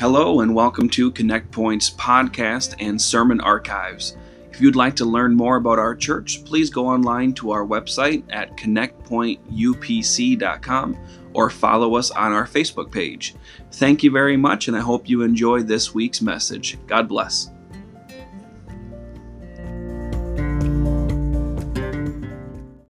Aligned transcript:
Hello, 0.00 0.40
and 0.40 0.54
welcome 0.54 0.88
to 0.88 1.10
Connect 1.10 1.50
Point's 1.50 1.90
podcast 1.90 2.74
and 2.80 2.98
sermon 2.98 3.38
archives. 3.42 4.16
If 4.50 4.58
you'd 4.58 4.74
like 4.74 4.96
to 4.96 5.04
learn 5.04 5.34
more 5.34 5.56
about 5.56 5.78
our 5.78 5.94
church, 5.94 6.42
please 6.46 6.70
go 6.70 6.86
online 6.86 7.34
to 7.34 7.50
our 7.50 7.66
website 7.66 8.24
at 8.30 8.56
connectpointupc.com 8.56 10.96
or 11.34 11.50
follow 11.50 11.96
us 11.96 12.10
on 12.12 12.32
our 12.32 12.46
Facebook 12.46 12.90
page. 12.90 13.34
Thank 13.72 14.02
you 14.02 14.10
very 14.10 14.38
much, 14.38 14.68
and 14.68 14.76
I 14.76 14.80
hope 14.80 15.06
you 15.06 15.20
enjoy 15.20 15.64
this 15.64 15.92
week's 15.92 16.22
message. 16.22 16.78
God 16.86 17.06
bless. 17.06 17.50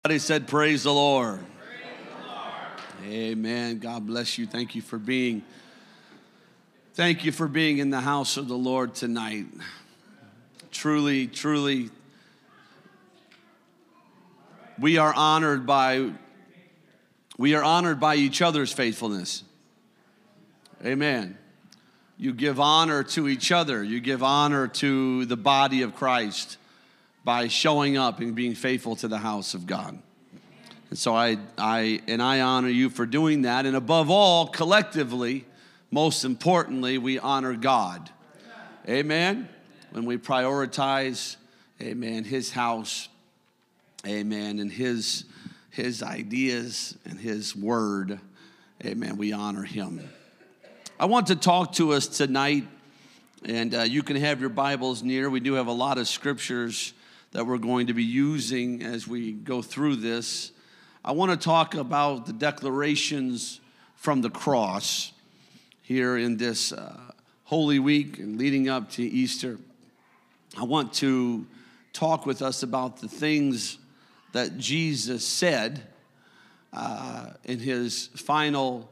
Somebody 0.04 0.20
said, 0.20 0.46
Praise 0.46 0.84
the 0.84 0.92
Lord. 0.92 1.40
Amen. 3.04 3.80
God 3.80 4.06
bless 4.06 4.38
you. 4.38 4.46
Thank 4.46 4.76
you 4.76 4.82
for 4.82 4.98
being. 4.98 5.42
Thank 7.00 7.24
you 7.24 7.32
for 7.32 7.48
being 7.48 7.78
in 7.78 7.88
the 7.88 8.02
house 8.02 8.36
of 8.36 8.46
the 8.46 8.58
Lord 8.58 8.94
tonight. 8.94 9.46
Truly, 10.70 11.28
truly, 11.28 11.88
we 14.78 14.98
are 14.98 15.14
honored 15.14 15.64
by 15.64 16.10
we 17.38 17.54
are 17.54 17.64
honored 17.64 18.00
by 18.00 18.16
each 18.16 18.42
other's 18.42 18.70
faithfulness. 18.70 19.44
Amen. 20.84 21.38
You 22.18 22.34
give 22.34 22.60
honor 22.60 23.02
to 23.02 23.28
each 23.28 23.50
other. 23.50 23.82
You 23.82 24.00
give 24.00 24.22
honor 24.22 24.68
to 24.68 25.24
the 25.24 25.38
body 25.38 25.80
of 25.80 25.94
Christ 25.94 26.58
by 27.24 27.48
showing 27.48 27.96
up 27.96 28.20
and 28.20 28.34
being 28.34 28.54
faithful 28.54 28.94
to 28.96 29.08
the 29.08 29.16
house 29.16 29.54
of 29.54 29.66
God. 29.66 29.98
And 30.90 30.98
so 30.98 31.16
I, 31.16 31.38
I, 31.56 32.02
and 32.06 32.20
I 32.22 32.42
honor 32.42 32.68
you 32.68 32.90
for 32.90 33.06
doing 33.06 33.40
that. 33.42 33.64
And 33.64 33.74
above 33.74 34.10
all, 34.10 34.48
collectively, 34.48 35.46
most 35.90 36.24
importantly, 36.24 36.98
we 36.98 37.18
honor 37.18 37.54
God. 37.54 38.10
Amen. 38.88 39.48
When 39.90 40.04
we 40.04 40.18
prioritize, 40.18 41.36
amen, 41.82 42.24
his 42.24 42.52
house, 42.52 43.08
amen, 44.06 44.60
and 44.60 44.70
his, 44.70 45.24
his 45.70 46.02
ideas 46.02 46.96
and 47.04 47.18
his 47.18 47.56
word, 47.56 48.20
amen, 48.84 49.16
we 49.16 49.32
honor 49.32 49.64
him. 49.64 50.08
I 50.98 51.06
want 51.06 51.26
to 51.28 51.36
talk 51.36 51.72
to 51.72 51.92
us 51.92 52.06
tonight, 52.06 52.68
and 53.44 53.74
uh, 53.74 53.82
you 53.82 54.04
can 54.04 54.16
have 54.16 54.40
your 54.40 54.50
Bibles 54.50 55.02
near. 55.02 55.28
We 55.28 55.40
do 55.40 55.54
have 55.54 55.66
a 55.66 55.72
lot 55.72 55.98
of 55.98 56.06
scriptures 56.06 56.92
that 57.32 57.46
we're 57.46 57.58
going 57.58 57.88
to 57.88 57.94
be 57.94 58.04
using 58.04 58.82
as 58.82 59.08
we 59.08 59.32
go 59.32 59.60
through 59.60 59.96
this. 59.96 60.52
I 61.04 61.12
want 61.12 61.32
to 61.32 61.36
talk 61.36 61.74
about 61.74 62.26
the 62.26 62.32
declarations 62.32 63.60
from 63.96 64.20
the 64.20 64.30
cross 64.30 65.12
here 65.90 66.16
in 66.16 66.36
this 66.36 66.72
uh, 66.72 66.96
Holy 67.42 67.80
Week 67.80 68.20
and 68.20 68.38
leading 68.38 68.68
up 68.68 68.92
to 68.92 69.02
Easter. 69.02 69.58
I 70.56 70.62
want 70.62 70.92
to 70.94 71.44
talk 71.92 72.26
with 72.26 72.42
us 72.42 72.62
about 72.62 73.00
the 73.00 73.08
things 73.08 73.76
that 74.30 74.56
Jesus 74.56 75.26
said 75.26 75.82
uh, 76.72 77.30
in 77.42 77.58
his 77.58 78.06
final 78.14 78.88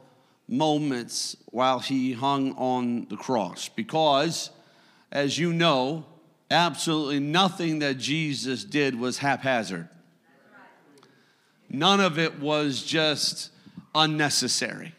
moments 0.49 1.37
while 1.45 1.79
he 1.79 2.11
hung 2.11 2.51
on 2.57 3.07
the 3.07 3.15
cross. 3.15 3.69
Because, 3.69 4.49
as 5.09 5.39
you 5.39 5.53
know, 5.53 6.03
absolutely 6.51 7.21
nothing 7.21 7.79
that 7.79 7.97
Jesus 7.97 8.65
did 8.65 8.99
was 8.99 9.19
haphazard. 9.19 9.87
None 11.69 12.01
of 12.01 12.19
it 12.19 12.41
was 12.41 12.83
just 12.83 13.51
unnecessary. 13.95 14.93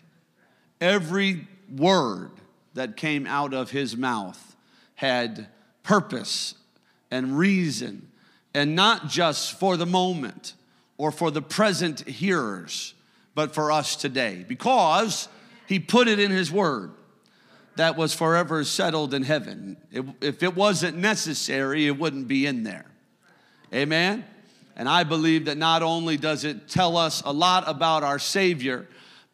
Every 0.81 1.47
word 1.71 2.31
that 2.75 2.97
came 2.97 3.27
out 3.27 3.55
of 3.55 3.71
his 3.71 3.97
mouth 3.97 4.57
had 4.95 5.49
purpose 5.83 6.55
and 7.11 7.37
reason, 7.39 8.09
and 8.55 8.77
not 8.77 9.09
just 9.09 9.59
for 9.59 9.77
the 9.77 9.87
moment 9.87 10.55
or 10.99 11.11
for 11.11 11.31
the 11.31 11.43
present 11.43 12.07
hearers, 12.07 12.95
but 13.35 13.55
for 13.55 13.73
us 13.73 13.97
today, 13.97 14.45
because 14.47 15.29
he 15.67 15.79
put 15.79 16.09
it 16.09 16.19
in 16.19 16.31
his 16.31 16.53
word 16.53 16.93
that 17.77 17.97
was 17.97 18.13
forever 18.13 18.63
settled 18.65 19.15
in 19.15 19.23
heaven. 19.23 19.77
It, 19.91 20.05
if 20.21 20.43
it 20.43 20.55
wasn't 20.55 20.99
necessary, 20.99 21.87
it 21.87 21.99
wouldn't 21.99 22.29
be 22.29 22.45
in 22.45 22.65
there. 22.65 22.87
Amen? 23.73 24.25
And 24.77 24.89
I 24.89 25.05
believe 25.05 25.47
that 25.47 25.57
not 25.57 25.83
only 25.83 26.17
does 26.17 26.45
it 26.45 26.69
tell 26.69 26.97
us 26.97 27.23
a 27.25 27.33
lot 27.33 27.65
about 27.67 28.03
our 28.03 28.19
Savior, 28.19 28.87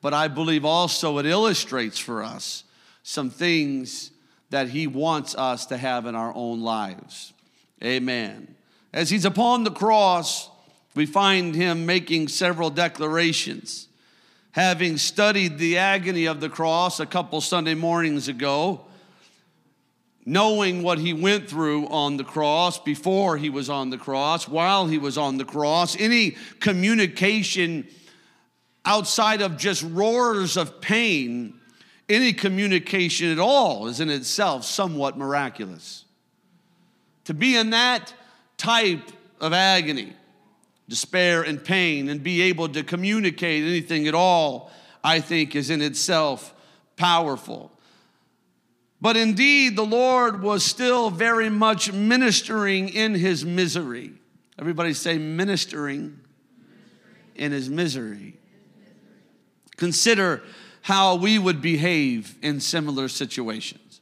but 0.06 0.14
I 0.14 0.28
believe 0.28 0.64
also 0.64 1.18
it 1.18 1.26
illustrates 1.26 1.98
for 1.98 2.22
us 2.22 2.62
some 3.02 3.28
things 3.28 4.12
that 4.50 4.68
He 4.68 4.86
wants 4.86 5.34
us 5.34 5.66
to 5.66 5.76
have 5.76 6.06
in 6.06 6.14
our 6.14 6.32
own 6.32 6.60
lives. 6.60 7.32
Amen. 7.82 8.54
As 8.92 9.10
He's 9.10 9.24
upon 9.24 9.64
the 9.64 9.72
cross, 9.72 10.48
we 10.94 11.06
find 11.06 11.56
Him 11.56 11.86
making 11.86 12.28
several 12.28 12.70
declarations 12.70 13.88
having 14.52 14.96
studied 14.96 15.58
the 15.58 15.76
agony 15.76 16.26
of 16.26 16.40
the 16.40 16.50
cross 16.50 17.00
a 17.00 17.06
couple 17.06 17.40
Sunday 17.40 17.74
mornings 17.74 18.28
ago, 18.28 18.82
knowing 20.24 20.84
what 20.84 21.00
he 21.00 21.12
went 21.12 21.50
through 21.50 21.88
on 21.88 22.16
the 22.16 22.22
cross, 22.22 22.78
before 22.78 23.38
he 23.38 23.50
was 23.50 23.68
on 23.68 23.90
the 23.90 23.98
cross, 23.98 24.46
while 24.46 24.86
he 24.86 24.98
was 24.98 25.18
on 25.18 25.36
the 25.36 25.44
cross, 25.44 25.96
any 25.98 26.36
communication 26.60 27.88
outside 28.86 29.42
of 29.42 29.56
just 29.56 29.82
roars 29.82 30.56
of 30.56 30.80
pain, 30.80 31.60
any 32.08 32.32
communication 32.32 33.30
at 33.32 33.38
all 33.38 33.88
is 33.88 34.00
in 34.00 34.08
itself 34.08 34.64
somewhat 34.64 35.18
miraculous. 35.18 36.04
To 37.24 37.34
be 37.34 37.56
in 37.56 37.70
that 37.70 38.14
type 38.56 39.10
of 39.40 39.52
agony, 39.52 40.12
despair 40.88 41.42
and 41.42 41.62
pain 41.62 42.08
and 42.08 42.22
be 42.22 42.42
able 42.42 42.68
to 42.68 42.84
communicate 42.84 43.64
anything 43.64 44.06
at 44.06 44.14
all, 44.14 44.70
I 45.02 45.20
think 45.20 45.56
is 45.56 45.68
in 45.68 45.82
itself 45.82 46.54
powerful. 46.96 47.72
But 49.00 49.16
indeed, 49.16 49.76
the 49.76 49.84
Lord 49.84 50.42
was 50.42 50.64
still 50.64 51.10
very 51.10 51.50
much 51.50 51.92
ministering 51.92 52.88
in 52.88 53.14
his 53.14 53.44
misery. 53.44 54.12
Everybody 54.58 54.94
say, 54.94 55.18
ministering 55.18 56.20
in 57.34 57.52
his 57.52 57.68
misery. 57.68 58.38
Consider 59.76 60.42
how 60.82 61.16
we 61.16 61.38
would 61.38 61.60
behave 61.60 62.36
in 62.42 62.60
similar 62.60 63.08
situations. 63.08 64.00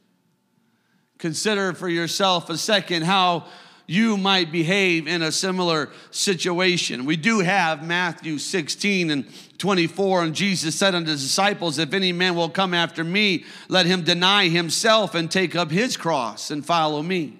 Consider 1.17 1.73
for 1.73 1.89
yourself 1.89 2.49
a 2.49 2.57
second 2.57 3.03
how 3.03 3.45
you 3.87 4.17
might 4.17 4.51
behave 4.51 5.07
in 5.07 5.21
a 5.21 5.31
similar 5.31 5.89
situation. 6.11 7.05
We 7.05 7.17
do 7.17 7.39
have 7.39 7.85
Matthew 7.85 8.37
16 8.37 9.11
and 9.11 9.25
24, 9.57 10.23
and 10.23 10.35
Jesus 10.35 10.75
said 10.75 10.95
unto 10.95 11.11
his 11.11 11.21
disciples, 11.21 11.77
If 11.77 11.93
any 11.93 12.11
man 12.11 12.35
will 12.35 12.49
come 12.49 12.73
after 12.73 13.03
me, 13.03 13.45
let 13.67 13.85
him 13.85 14.03
deny 14.03 14.47
himself 14.49 15.13
and 15.13 15.29
take 15.29 15.55
up 15.55 15.71
his 15.71 15.97
cross 15.97 16.51
and 16.51 16.65
follow 16.65 17.01
me. 17.01 17.39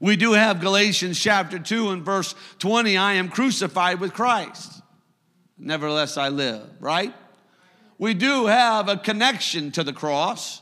We 0.00 0.16
do 0.16 0.32
have 0.32 0.60
Galatians 0.60 1.18
chapter 1.18 1.58
2 1.58 1.90
and 1.90 2.04
verse 2.04 2.34
20 2.58 2.96
I 2.96 3.14
am 3.14 3.28
crucified 3.28 4.00
with 4.00 4.12
Christ. 4.12 4.71
Nevertheless, 5.62 6.16
I 6.16 6.28
live, 6.28 6.68
right? 6.80 7.14
We 7.96 8.14
do 8.14 8.46
have 8.46 8.88
a 8.88 8.96
connection 8.96 9.70
to 9.72 9.84
the 9.84 9.92
cross. 9.92 10.60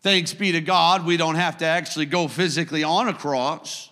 Thanks 0.00 0.32
be 0.32 0.52
to 0.52 0.60
God, 0.60 1.04
we 1.04 1.18
don't 1.18 1.34
have 1.34 1.58
to 1.58 1.66
actually 1.66 2.06
go 2.06 2.28
physically 2.28 2.82
on 2.82 3.08
a 3.08 3.14
cross. 3.14 3.90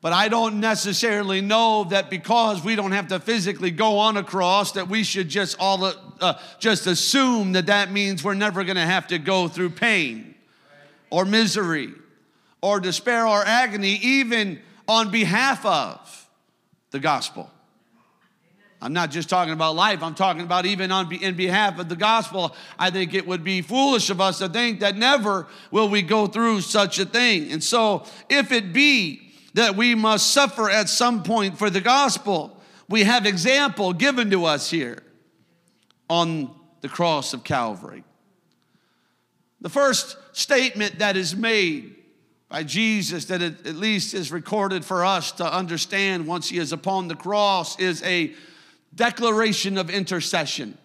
But 0.00 0.12
I 0.12 0.28
don't 0.28 0.60
necessarily 0.60 1.40
know 1.40 1.84
that 1.84 2.10
because 2.10 2.64
we 2.64 2.74
don't 2.74 2.92
have 2.92 3.08
to 3.08 3.20
physically 3.20 3.70
go 3.70 3.98
on 3.98 4.16
a 4.16 4.22
cross 4.22 4.72
that 4.72 4.88
we 4.88 5.02
should 5.02 5.28
just 5.28 5.56
all 5.58 5.92
uh, 6.20 6.34
just 6.58 6.86
assume 6.86 7.52
that 7.52 7.66
that 7.66 7.90
means 7.90 8.24
we're 8.24 8.34
never 8.34 8.64
going 8.64 8.76
to 8.76 8.82
have 8.82 9.08
to 9.08 9.18
go 9.18 9.48
through 9.48 9.70
pain 9.70 10.34
or 11.10 11.24
misery 11.24 11.92
or 12.62 12.80
despair 12.80 13.26
or 13.26 13.44
agony 13.44 13.98
even 14.02 14.60
on 14.88 15.10
behalf 15.10 15.66
of 15.66 16.28
the 16.92 16.98
gospel. 16.98 17.50
I'm 18.80 18.92
not 18.92 19.10
just 19.10 19.30
talking 19.30 19.54
about 19.54 19.74
life, 19.74 20.02
I'm 20.02 20.14
talking 20.14 20.42
about 20.42 20.66
even 20.66 20.92
on 20.92 21.12
in 21.12 21.34
behalf 21.34 21.78
of 21.78 21.88
the 21.88 21.96
gospel. 21.96 22.54
I 22.78 22.90
think 22.90 23.14
it 23.14 23.26
would 23.26 23.42
be 23.42 23.62
foolish 23.62 24.10
of 24.10 24.20
us 24.20 24.38
to 24.38 24.48
think 24.48 24.80
that 24.80 24.96
never 24.96 25.46
will 25.70 25.88
we 25.88 26.02
go 26.02 26.26
through 26.26 26.60
such 26.60 26.98
a 26.98 27.06
thing. 27.06 27.50
And 27.50 27.64
so, 27.64 28.04
if 28.28 28.52
it 28.52 28.72
be 28.72 29.32
that 29.54 29.76
we 29.76 29.94
must 29.94 30.32
suffer 30.32 30.68
at 30.68 30.88
some 30.88 31.22
point 31.22 31.58
for 31.58 31.70
the 31.70 31.80
gospel, 31.80 32.60
we 32.88 33.04
have 33.04 33.24
example 33.24 33.92
given 33.94 34.30
to 34.30 34.44
us 34.44 34.70
here 34.70 35.02
on 36.10 36.54
the 36.82 36.88
cross 36.88 37.32
of 37.32 37.42
Calvary. 37.42 38.04
The 39.62 39.70
first 39.70 40.16
statement 40.32 40.98
that 40.98 41.16
is 41.16 41.34
made 41.34 41.96
by 42.48 42.62
Jesus, 42.62 43.24
that 43.24 43.42
at 43.42 43.74
least 43.74 44.14
is 44.14 44.30
recorded 44.30 44.84
for 44.84 45.04
us 45.04 45.32
to 45.32 45.52
understand 45.52 46.26
once 46.26 46.48
he 46.48 46.58
is 46.58 46.72
upon 46.72 47.08
the 47.08 47.16
cross, 47.16 47.78
is 47.80 48.02
a 48.04 48.34
declaration 48.96 49.78
of 49.78 49.90
intercession. 49.90 50.76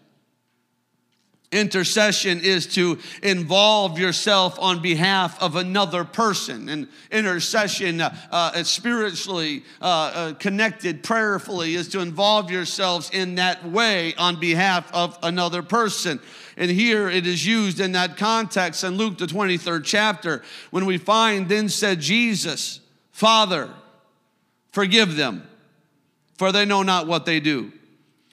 Intercession 1.52 2.40
is 2.40 2.66
to 2.76 2.98
involve 3.22 4.00
yourself 4.00 4.58
on 4.58 4.82
behalf 4.82 5.42
of 5.42 5.58
another 5.58 6.06
person. 6.06 6.70
And 6.70 6.88
intercession, 7.12 8.00
uh, 8.00 8.16
uh, 8.32 8.64
spiritually 8.64 9.64
uh, 9.82 9.86
uh, 9.86 10.34
connected 10.36 11.04
prayerfully, 11.04 11.76
is 11.76 11.90
to 11.90 12.00
involve 12.00 12.50
yourselves 12.50 13.10
in 13.12 13.36
that 13.36 13.68
way 13.68 14.16
on 14.16 14.40
behalf 14.40 14.90
of 14.94 15.20
another 15.24 15.62
person. 15.62 16.22
And 16.56 16.72
here 16.72 17.10
it 17.10 17.28
is 17.28 17.46
used 17.46 17.82
in 17.82 17.92
that 17.94 18.16
context 18.16 18.86
in 18.86 18.96
Luke, 18.96 19.18
the 19.18 19.26
23rd 19.26 19.84
chapter, 19.84 20.44
when 20.70 20.86
we 20.86 20.98
find, 20.98 21.50
then 21.50 21.68
said 21.68 22.00
Jesus, 22.00 22.80
Father, 23.12 23.70
forgive 24.72 25.18
them, 25.18 25.46
for 26.38 26.54
they 26.54 26.64
know 26.64 26.82
not 26.82 27.08
what 27.08 27.26
they 27.26 27.42
do. 27.42 27.74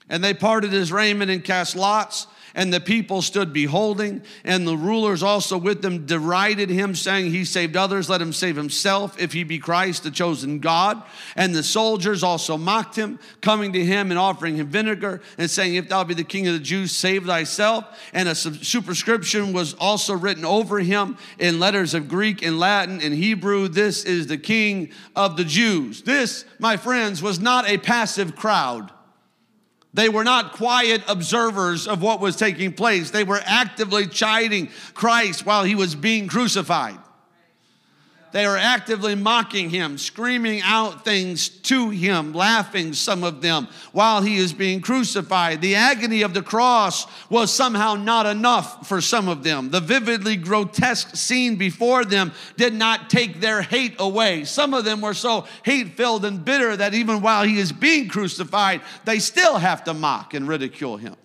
And 0.09 0.23
they 0.23 0.35
parted 0.35 0.73
his 0.73 0.93
raiment 0.93 1.31
and 1.31 1.45
cast 1.45 1.77
lots 1.77 2.27
and 2.59 2.73
the 2.73 2.81
people 2.81 3.23
stood 3.23 3.53
beholding, 3.53 4.21
and 4.43 4.67
the 4.67 4.77
rulers 4.77 5.23
also 5.23 5.57
with 5.57 5.81
them 5.81 6.07
derided 6.07 6.71
him, 6.71 6.95
saying, 6.95 7.31
He 7.31 7.45
saved 7.45 7.77
others, 7.77 8.11
let 8.11 8.21
him 8.21 8.33
save 8.33 8.57
himself, 8.57 9.17
if 9.21 9.33
he 9.33 9.45
be 9.45 9.61
Christ, 9.61 10.03
the 10.03 10.11
chosen 10.11 10.59
God. 10.59 11.01
And 11.37 11.55
the 11.55 11.63
soldiers 11.63 12.25
also 12.25 12.57
mocked 12.57 12.97
him, 12.97 13.21
coming 13.41 13.73
to 13.75 13.85
him 13.85 14.11
and 14.11 14.19
offering 14.19 14.57
him 14.57 14.67
vinegar, 14.67 15.21
and 15.39 15.51
saying, 15.51 15.77
If 15.77 15.89
thou 15.89 16.03
be 16.03 16.15
the 16.15 16.25
king 16.25 16.49
of 16.49 16.55
the 16.55 16.59
Jews, 16.59 16.91
save 16.91 17.27
thyself. 17.27 17.85
And 18.13 18.29
a 18.29 18.35
superscription 18.35 19.53
was 19.53 19.75
also 19.75 20.15
written 20.15 20.45
over 20.45 20.81
him 20.81 21.17
in 21.39 21.61
letters 21.61 21.95
of 21.95 22.09
Greek 22.09 22.43
and 22.43 22.59
Latin 22.59 23.01
and 23.01 23.15
Hebrew 23.15 23.69
This 23.69 24.05
is 24.05 24.27
the 24.27 24.37
king 24.37 24.91
of 25.15 25.37
the 25.37 25.45
Jews. 25.45 26.03
This, 26.03 26.45
my 26.59 26.77
friends, 26.77 27.23
was 27.23 27.39
not 27.39 27.69
a 27.69 27.79
passive 27.79 28.35
crowd. 28.35 28.91
They 29.99 30.09
were 30.09 30.23
not 30.23 30.53
quiet 30.53 31.03
observers 31.09 31.89
of 31.89 32.03
what 32.03 32.21
was 32.21 32.37
taking 32.37 32.73
place. 32.73 33.11
They 33.11 33.25
were 33.25 33.41
actively 33.45 34.07
chiding 34.07 34.69
Christ 34.95 35.45
while 35.45 35.65
he 35.65 35.75
was 35.75 35.97
being 35.97 36.29
crucified. 36.29 36.99
They 38.31 38.45
are 38.45 38.57
actively 38.57 39.15
mocking 39.15 39.71
him, 39.71 39.97
screaming 39.97 40.61
out 40.63 41.05
things 41.05 41.49
to 41.49 41.89
him, 41.89 42.35
laughing, 42.35 42.93
some 42.93 43.25
of 43.25 43.41
them, 43.41 43.69
while 43.93 44.21
he 44.21 44.37
is 44.37 44.53
being 44.53 44.83
crucified. 44.83 45.63
The 45.63 45.77
agony 45.77 46.23
of 46.23 46.35
the 46.35 46.43
cross 46.43 47.07
was 47.31 47.51
somehow 47.51 47.95
not 47.95 48.27
enough 48.27 48.87
for 48.87 49.01
some 49.01 49.29
of 49.29 49.43
them. 49.43 49.71
The 49.71 49.81
vividly 49.81 50.37
grotesque 50.37 51.17
scene 51.17 51.57
before 51.57 52.05
them 52.05 52.33
did 52.57 52.75
not 52.75 53.09
take 53.09 53.41
their 53.41 53.63
hate 53.63 53.97
away. 53.99 54.45
Some 54.45 54.75
of 54.75 54.85
them 54.85 55.01
were 55.01 55.15
so 55.15 55.47
hate 55.65 55.97
filled 55.97 56.27
and 56.27 56.45
bitter 56.45 56.77
that 56.77 56.93
even 56.93 57.23
while 57.23 57.45
he 57.45 57.59
is 57.59 57.73
being 57.73 58.09
crucified, 58.09 58.83
they 59.07 59.21
still 59.21 59.57
have 59.57 59.85
to 59.85 59.95
mock 59.95 60.35
and 60.35 60.47
ridicule 60.47 60.99
him. 60.99 61.17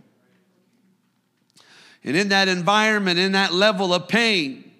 And 2.05 2.15
in 2.15 2.29
that 2.29 2.47
environment, 2.47 3.19
in 3.19 3.33
that 3.33 3.53
level 3.53 3.93
of 3.93 4.07
pain, 4.07 4.72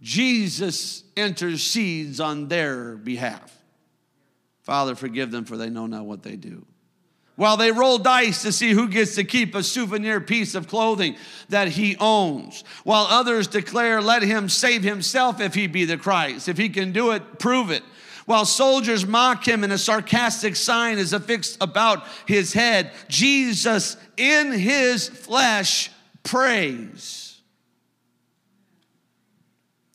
Jesus 0.00 1.04
intercedes 1.16 2.20
on 2.20 2.48
their 2.48 2.96
behalf. 2.96 3.56
Father, 4.62 4.94
forgive 4.94 5.30
them, 5.30 5.44
for 5.44 5.56
they 5.56 5.70
know 5.70 5.86
not 5.86 6.04
what 6.04 6.22
they 6.22 6.36
do. 6.36 6.64
While 7.36 7.56
they 7.56 7.72
roll 7.72 7.96
dice 7.96 8.42
to 8.42 8.52
see 8.52 8.72
who 8.72 8.88
gets 8.88 9.14
to 9.14 9.24
keep 9.24 9.54
a 9.54 9.62
souvenir 9.62 10.20
piece 10.20 10.54
of 10.54 10.68
clothing 10.68 11.16
that 11.48 11.68
he 11.68 11.96
owns, 11.98 12.64
while 12.84 13.06
others 13.08 13.46
declare, 13.46 14.02
Let 14.02 14.22
him 14.22 14.48
save 14.50 14.82
himself 14.82 15.40
if 15.40 15.54
he 15.54 15.66
be 15.66 15.86
the 15.86 15.96
Christ. 15.96 16.48
If 16.48 16.58
he 16.58 16.68
can 16.68 16.92
do 16.92 17.12
it, 17.12 17.38
prove 17.38 17.70
it. 17.70 17.82
While 18.26 18.44
soldiers 18.44 19.06
mock 19.06 19.48
him 19.48 19.64
and 19.64 19.72
a 19.72 19.78
sarcastic 19.78 20.54
sign 20.54 20.98
is 20.98 21.12
affixed 21.12 21.56
about 21.60 22.06
his 22.26 22.52
head, 22.52 22.92
Jesus 23.08 23.96
in 24.16 24.52
his 24.52 25.08
flesh 25.08 25.90
prays. 26.22 27.29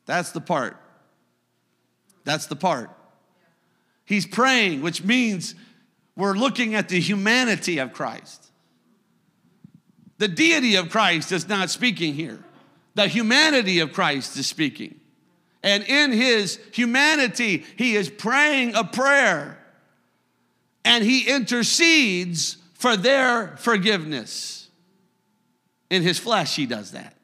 That's 0.06 0.30
the 0.30 0.40
part. 0.40 0.76
That's 2.24 2.46
the 2.46 2.56
part. 2.56 2.90
He's 4.04 4.26
praying, 4.26 4.82
which 4.82 5.04
means 5.04 5.54
we're 6.16 6.34
looking 6.34 6.74
at 6.74 6.88
the 6.88 7.00
humanity 7.00 7.78
of 7.78 7.92
Christ. 7.92 8.50
The 10.18 10.28
deity 10.28 10.76
of 10.76 10.88
Christ 10.88 11.30
is 11.32 11.48
not 11.48 11.70
speaking 11.70 12.14
here, 12.14 12.42
the 12.94 13.08
humanity 13.08 13.80
of 13.80 13.92
Christ 13.92 14.36
is 14.36 14.46
speaking. 14.46 15.00
And 15.62 15.82
in 15.82 16.12
his 16.12 16.60
humanity, 16.72 17.64
he 17.76 17.96
is 17.96 18.08
praying 18.08 18.76
a 18.76 18.84
prayer 18.84 19.58
and 20.84 21.02
he 21.02 21.28
intercedes 21.28 22.56
for 22.74 22.96
their 22.96 23.56
forgiveness. 23.56 24.68
In 25.90 26.02
his 26.02 26.20
flesh, 26.20 26.54
he 26.54 26.66
does 26.66 26.92
that. 26.92 27.16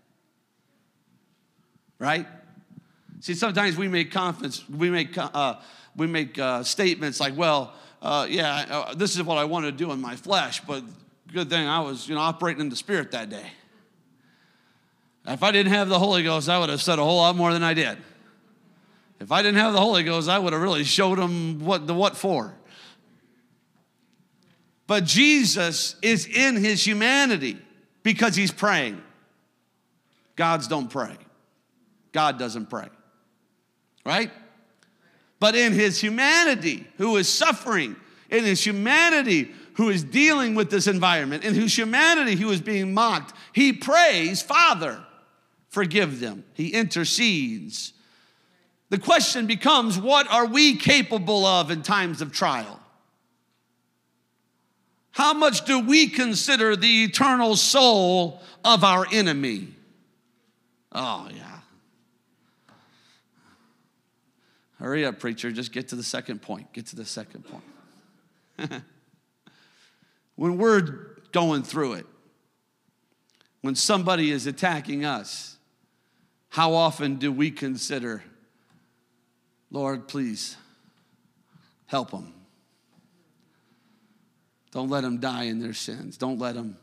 Right? 2.01 2.27
See, 3.23 3.35
sometimes 3.35 3.77
we 3.77 3.87
make 3.87 4.11
confidence, 4.11 4.69
we 4.69 4.91
make, 4.91 5.17
uh, 5.17 5.55
we 5.95 6.09
make 6.09 6.41
uh, 6.41 6.65
statements 6.65 7.21
like, 7.21 7.37
well, 7.37 7.73
uh, 8.03 8.27
yeah, 8.29 8.67
uh, 8.69 8.95
this 8.95 9.15
is 9.15 9.23
what 9.23 9.39
I 9.39 9.45
want 9.45 9.65
to 9.65 9.71
do 9.71 9.93
in 9.93 10.01
my 10.01 10.17
flesh, 10.17 10.61
but 10.63 10.83
good 11.33 11.49
thing 11.49 11.69
I 11.69 11.79
was, 11.79 12.09
you 12.09 12.17
know, 12.17 12.21
operating 12.21 12.63
in 12.63 12.69
the 12.69 12.75
spirit 12.75 13.13
that 13.13 13.31
day. 13.31 13.47
If 15.25 15.45
I 15.45 15.53
didn't 15.53 15.71
have 15.71 15.89
the 15.89 16.01
Holy 16.01 16.25
Ghost, 16.25 16.49
I 16.49 16.59
would 16.59 16.69
have 16.69 16.83
said 16.83 16.99
a 16.99 17.05
whole 17.05 17.19
lot 17.19 17.37
more 17.37 17.53
than 17.53 17.63
I 17.63 17.75
did. 17.75 17.97
If 19.21 19.31
I 19.31 19.41
didn't 19.41 19.61
have 19.61 19.73
the 19.73 19.81
Holy 19.81 20.03
Ghost, 20.03 20.29
I 20.29 20.41
would 20.41 20.53
have 20.53 20.61
really 20.61 20.83
showed 20.83 21.19
them 21.19 21.61
what 21.61 21.87
the 21.87 21.95
what 21.95 22.17
for. 22.17 22.53
But 24.89 25.05
Jesus 25.05 25.95
is 26.03 26.27
in 26.27 26.57
his 26.57 26.85
humanity 26.85 27.57
because 28.03 28.35
he's 28.35 28.51
praying. 28.51 29.01
Gods 30.35 30.67
don't 30.67 30.91
pray. 30.91 31.17
God 32.11 32.37
doesn't 32.37 32.69
pray 32.69 32.89
right? 34.05 34.31
But 35.41 35.55
in 35.55 35.73
his 35.73 36.01
humanity, 36.01 36.87
who 36.99 37.17
is 37.17 37.29
suffering, 37.29 37.97
in 38.31 38.45
his 38.45 38.65
humanity, 38.65 39.51
who 39.75 39.89
is 39.89 40.05
dealing 40.05 40.55
with 40.55 40.71
this 40.71 40.87
environment, 40.87 41.45
in 41.45 41.55
whose 41.55 41.77
humanity 41.77 42.37
he 42.37 42.45
was 42.45 42.61
being 42.61 42.95
mocked, 42.95 43.35
he 43.53 43.73
prays, 43.73 44.43
Father, 44.43 45.03
forgive 45.69 46.21
them. 46.21 46.45
He 46.55 46.69
intercedes. 46.69 47.93
The 48.91 48.99
question 48.99 49.47
becomes 49.47 49.99
what 49.99 50.31
are 50.31 50.47
we 50.47 50.77
capable 50.77 51.47
of 51.47 51.71
in 51.71 51.83
times 51.83 52.21
of 52.21 52.33
trial? 52.33 52.79
How 55.13 55.35
much 55.35 55.65
do 55.65 55.81
we 55.81 56.09
consider 56.09 56.75
the 56.75 57.05
eternal 57.05 57.57
soul 57.57 58.41
of 58.65 58.85
our 58.85 59.07
enemy? 59.13 59.69
Oh, 60.93 61.29
yeah. 61.35 61.52
Hurry 64.83 65.07
up, 65.07 65.21
preacher. 65.21 65.53
Just 65.53 65.71
get 65.71 65.89
to 65.89 65.97
the 65.97 66.03
second 66.03 66.43
point. 66.43 66.73
Get 66.73 66.87
to 66.87 66.97
the 66.97 67.05
second 67.05 67.45
point. 67.45 67.63
when 70.35 70.59
we're 70.59 71.19
going 71.31 71.63
through 71.63 71.93
it, 71.95 72.07
when 73.61 73.77
somebody 73.77 74.33
is 74.33 74.49
attacking 74.49 75.05
us, 75.05 75.57
how 76.49 76.75
often 76.75 77.15
do 77.15 77.31
we 77.31 77.53
consider, 77.53 78.25
Lord, 79.71 80.09
please 80.09 80.57
help 81.87 82.11
them? 82.11 82.35
Don't 84.73 84.89
let 84.89 85.03
them 85.03 85.19
die 85.19 85.45
in 85.45 85.61
their 85.61 85.75
sins. 85.75 86.17
Don't 86.17 86.41
let 86.41 86.57
them, 86.57 86.77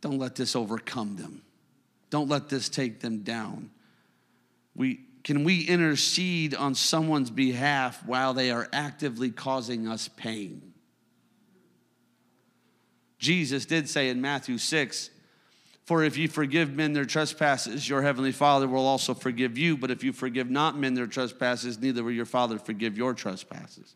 don't 0.00 0.18
let 0.20 0.36
this 0.36 0.54
overcome 0.54 1.16
them. 1.16 1.42
Don't 2.08 2.28
let 2.28 2.48
this 2.48 2.68
take 2.68 3.00
them 3.00 3.22
down. 3.24 3.70
We, 4.76 5.00
can 5.24 5.44
we 5.44 5.60
intercede 5.60 6.54
on 6.54 6.74
someone's 6.74 7.30
behalf 7.30 8.04
while 8.04 8.34
they 8.34 8.50
are 8.50 8.68
actively 8.72 9.30
causing 9.30 9.86
us 9.86 10.08
pain? 10.08 10.72
Jesus 13.18 13.66
did 13.66 13.88
say 13.88 14.08
in 14.08 14.20
Matthew 14.20 14.58
6, 14.58 15.10
For 15.84 16.02
if 16.02 16.16
you 16.16 16.26
forgive 16.26 16.74
men 16.74 16.92
their 16.92 17.04
trespasses, 17.04 17.88
your 17.88 18.02
heavenly 18.02 18.32
Father 18.32 18.66
will 18.66 18.84
also 18.84 19.14
forgive 19.14 19.56
you. 19.56 19.76
But 19.76 19.92
if 19.92 20.02
you 20.02 20.12
forgive 20.12 20.50
not 20.50 20.76
men 20.76 20.94
their 20.94 21.06
trespasses, 21.06 21.78
neither 21.78 22.02
will 22.02 22.10
your 22.10 22.26
Father 22.26 22.58
forgive 22.58 22.98
your 22.98 23.14
trespasses. 23.14 23.94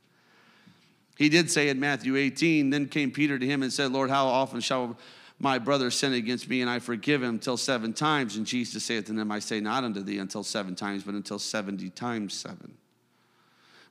He 1.16 1.28
did 1.28 1.50
say 1.50 1.70
in 1.70 1.80
Matthew 1.80 2.14
18, 2.14 2.70
Then 2.70 2.86
came 2.86 3.10
Peter 3.10 3.36
to 3.36 3.46
him 3.46 3.64
and 3.64 3.72
said, 3.72 3.90
Lord, 3.90 4.10
how 4.10 4.26
often 4.26 4.60
shall 4.60 4.96
my 5.38 5.58
brother 5.58 5.90
sinned 5.90 6.14
against 6.14 6.48
me 6.48 6.62
and 6.62 6.70
I 6.70 6.78
forgive 6.78 7.22
him 7.22 7.38
till 7.38 7.56
seven 7.56 7.92
times. 7.92 8.36
And 8.36 8.46
Jesus 8.46 8.84
saith 8.84 9.10
unto 9.10 9.18
them, 9.18 9.30
I 9.30 9.38
say 9.38 9.60
not 9.60 9.84
unto 9.84 10.02
thee 10.02 10.18
until 10.18 10.42
seven 10.42 10.74
times, 10.74 11.02
but 11.02 11.14
until 11.14 11.38
70 11.38 11.90
times 11.90 12.34
seven. 12.34 12.76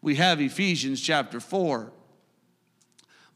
We 0.02 0.16
have 0.16 0.42
Ephesians 0.42 1.02
chapter 1.02 1.40
4. 1.40 1.92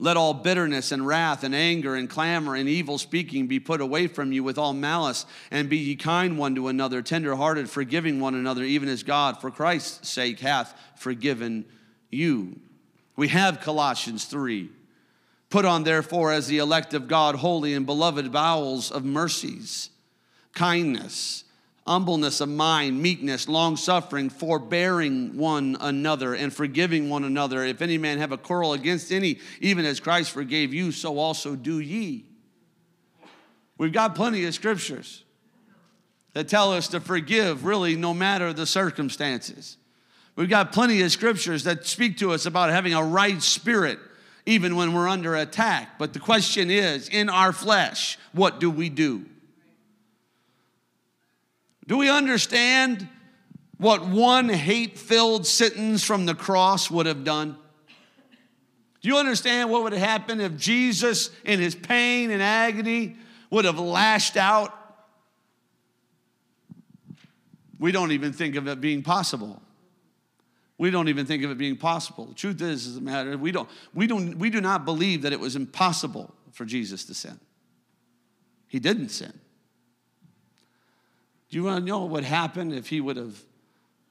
Let 0.01 0.15
all 0.15 0.33
bitterness 0.33 0.93
and 0.93 1.05
wrath 1.05 1.43
and 1.43 1.53
anger 1.53 1.93
and 1.95 2.09
clamor 2.09 2.55
and 2.55 2.69
evil 2.69 2.97
speaking 2.97 3.47
be 3.47 3.59
put 3.59 3.81
away 3.81 4.07
from 4.07 4.31
you 4.31 4.45
with 4.45 4.57
all 4.57 4.73
malice, 4.73 5.25
and 5.51 5.67
be 5.67 5.77
ye 5.77 5.97
kind 5.97 6.37
one 6.37 6.55
to 6.55 6.69
another, 6.69 7.01
tenderhearted, 7.01 7.69
forgiving 7.69 8.21
one 8.21 8.33
another, 8.33 8.63
even 8.63 8.87
as 8.87 9.03
God, 9.03 9.41
for 9.41 9.51
Christ's 9.51 10.07
sake, 10.07 10.39
hath 10.39 10.73
forgiven 10.95 11.65
you. 12.09 12.59
We 13.17 13.27
have 13.27 13.59
Colossians 13.59 14.23
3. 14.23 14.69
Put 15.49 15.65
on, 15.65 15.83
therefore, 15.83 16.31
as 16.31 16.47
the 16.47 16.59
elect 16.59 16.93
of 16.93 17.07
God, 17.07 17.35
holy 17.35 17.73
and 17.73 17.85
beloved 17.85 18.31
bowels 18.31 18.91
of 18.91 19.03
mercies, 19.03 19.89
kindness, 20.53 21.43
humbleness 21.87 22.39
of 22.39 22.49
mind, 22.49 23.01
meekness, 23.01 23.49
long 23.49 23.75
suffering, 23.75 24.29
forbearing 24.29 25.35
one 25.37 25.75
another, 25.79 26.35
and 26.35 26.53
forgiving 26.53 27.09
one 27.09 27.23
another. 27.23 27.63
If 27.63 27.81
any 27.81 27.97
man 27.97 28.19
have 28.19 28.31
a 28.31 28.37
quarrel 28.37 28.73
against 28.73 29.11
any, 29.11 29.39
even 29.59 29.85
as 29.85 29.99
Christ 29.99 30.29
forgave 30.29 30.71
you, 30.71 30.91
so 30.91 31.17
also 31.17 31.55
do 31.55 31.79
ye. 31.79 32.25
We've 33.79 33.93
got 33.93 34.13
plenty 34.13 34.45
of 34.45 34.53
scriptures 34.53 35.23
that 36.33 36.47
tell 36.47 36.71
us 36.71 36.89
to 36.89 36.99
forgive, 36.99 37.65
really, 37.65 37.95
no 37.95 38.13
matter 38.13 38.53
the 38.53 38.67
circumstances. 38.67 39.77
We've 40.35 40.49
got 40.49 40.71
plenty 40.71 41.01
of 41.01 41.11
scriptures 41.11 41.63
that 41.63 41.87
speak 41.87 42.17
to 42.17 42.33
us 42.33 42.45
about 42.45 42.69
having 42.69 42.93
a 42.93 43.03
right 43.03 43.41
spirit 43.41 43.97
even 44.45 44.75
when 44.75 44.93
we're 44.93 45.07
under 45.07 45.35
attack. 45.35 45.99
But 45.99 46.13
the 46.13 46.19
question 46.19 46.71
is 46.71 47.09
in 47.09 47.29
our 47.29 47.53
flesh, 47.53 48.17
what 48.33 48.59
do 48.59 48.69
we 48.69 48.89
do? 48.89 49.25
Do 51.87 51.97
we 51.97 52.09
understand 52.09 53.07
what 53.77 54.05
one 54.05 54.49
hate 54.49 54.97
filled 54.97 55.47
sentence 55.47 56.03
from 56.03 56.25
the 56.25 56.35
cross 56.35 56.91
would 56.91 57.05
have 57.05 57.23
done? 57.23 57.57
Do 59.01 59.07
you 59.07 59.17
understand 59.17 59.69
what 59.69 59.83
would 59.83 59.93
have 59.93 60.01
happened 60.01 60.41
if 60.41 60.57
Jesus, 60.57 61.31
in 61.45 61.59
his 61.59 61.73
pain 61.73 62.31
and 62.31 62.41
agony, 62.41 63.15
would 63.49 63.65
have 63.65 63.79
lashed 63.79 64.35
out? 64.35 64.75
We 67.79 67.93
don't 67.93 68.11
even 68.11 68.33
think 68.33 68.55
of 68.55 68.67
it 68.67 68.81
being 68.81 69.01
possible. 69.01 69.61
We 70.79 70.91
don't 70.91 71.09
even 71.09 71.25
think 71.25 71.43
of 71.43 71.51
it 71.51 71.57
being 71.57 71.75
possible. 71.75 72.25
The 72.27 72.33
truth 72.33 72.61
is, 72.61 72.87
as 72.87 72.95
a 72.95 73.01
matter, 73.01 73.37
we 73.37 73.51
don't, 73.51 73.69
we 73.93 74.07
don't, 74.07 74.39
we 74.39 74.49
do 74.49 74.61
not 74.61 74.85
believe 74.85 75.23
that 75.23 75.33
it 75.33 75.39
was 75.39 75.57
impossible 75.57 76.33
for 76.53 76.63
Jesus 76.63 77.03
to 77.05 77.13
sin. 77.13 77.37
He 78.69 78.79
didn't 78.79 79.09
sin. 79.09 79.33
Do 81.49 81.57
you 81.57 81.65
want 81.65 81.83
to 81.83 81.85
know 81.85 81.99
what 81.99 82.11
would 82.11 82.23
happen 82.23 82.71
if 82.71 82.87
he 82.87 83.01
would 83.01 83.17
have 83.17 83.43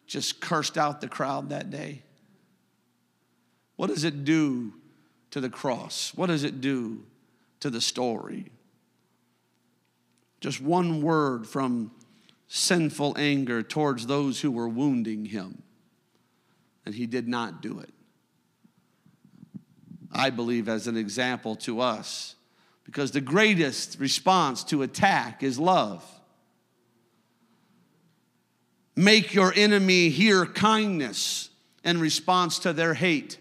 just 0.06 0.42
cursed 0.42 0.76
out 0.76 1.00
the 1.00 1.08
crowd 1.08 1.48
that 1.48 1.70
day? 1.70 2.02
What 3.76 3.86
does 3.86 4.04
it 4.04 4.26
do 4.26 4.74
to 5.30 5.40
the 5.40 5.48
cross? 5.48 6.12
What 6.14 6.26
does 6.26 6.44
it 6.44 6.60
do 6.60 7.02
to 7.60 7.70
the 7.70 7.80
story? 7.80 8.44
Just 10.42 10.60
one 10.60 11.00
word 11.00 11.46
from 11.46 11.92
sinful 12.46 13.14
anger 13.16 13.62
towards 13.62 14.06
those 14.06 14.42
who 14.42 14.50
were 14.50 14.68
wounding 14.68 15.24
him 15.24 15.62
and 16.88 16.94
he 16.94 17.04
did 17.04 17.28
not 17.28 17.60
do 17.60 17.80
it. 17.80 17.92
I 20.10 20.30
believe 20.30 20.70
as 20.70 20.86
an 20.86 20.96
example 20.96 21.54
to 21.56 21.80
us, 21.80 22.34
because 22.84 23.10
the 23.10 23.20
greatest 23.20 24.00
response 24.00 24.64
to 24.64 24.80
attack 24.80 25.42
is 25.42 25.58
love. 25.58 26.02
Make 28.96 29.34
your 29.34 29.52
enemy 29.54 30.08
hear 30.08 30.46
kindness 30.46 31.50
in 31.84 32.00
response 32.00 32.58
to 32.60 32.72
their 32.72 32.94
hate. 32.94 33.36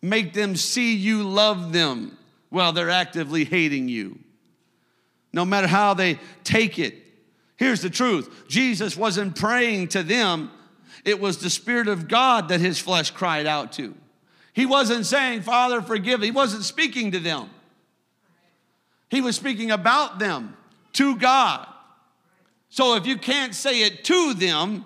Make 0.00 0.32
them 0.32 0.54
see 0.54 0.94
you 0.94 1.24
love 1.24 1.72
them 1.72 2.16
while 2.50 2.72
they're 2.72 2.88
actively 2.88 3.44
hating 3.44 3.88
you. 3.88 4.16
No 5.32 5.44
matter 5.44 5.66
how 5.66 5.94
they 5.94 6.20
take 6.44 6.78
it. 6.78 6.94
Here's 7.56 7.82
the 7.82 7.90
truth 7.90 8.44
Jesus 8.46 8.96
wasn't 8.96 9.34
praying 9.34 9.88
to 9.88 10.04
them 10.04 10.52
it 11.04 11.20
was 11.20 11.38
the 11.38 11.50
Spirit 11.50 11.88
of 11.88 12.08
God 12.08 12.48
that 12.48 12.60
his 12.60 12.78
flesh 12.78 13.10
cried 13.10 13.46
out 13.46 13.72
to. 13.72 13.94
He 14.52 14.66
wasn't 14.66 15.06
saying, 15.06 15.42
Father, 15.42 15.80
forgive. 15.80 16.22
He 16.22 16.30
wasn't 16.30 16.64
speaking 16.64 17.12
to 17.12 17.18
them. 17.18 17.48
He 19.08 19.20
was 19.20 19.36
speaking 19.36 19.70
about 19.70 20.18
them 20.18 20.56
to 20.94 21.16
God. 21.16 21.66
So 22.68 22.96
if 22.96 23.06
you 23.06 23.16
can't 23.16 23.54
say 23.54 23.82
it 23.82 24.04
to 24.04 24.34
them, 24.34 24.84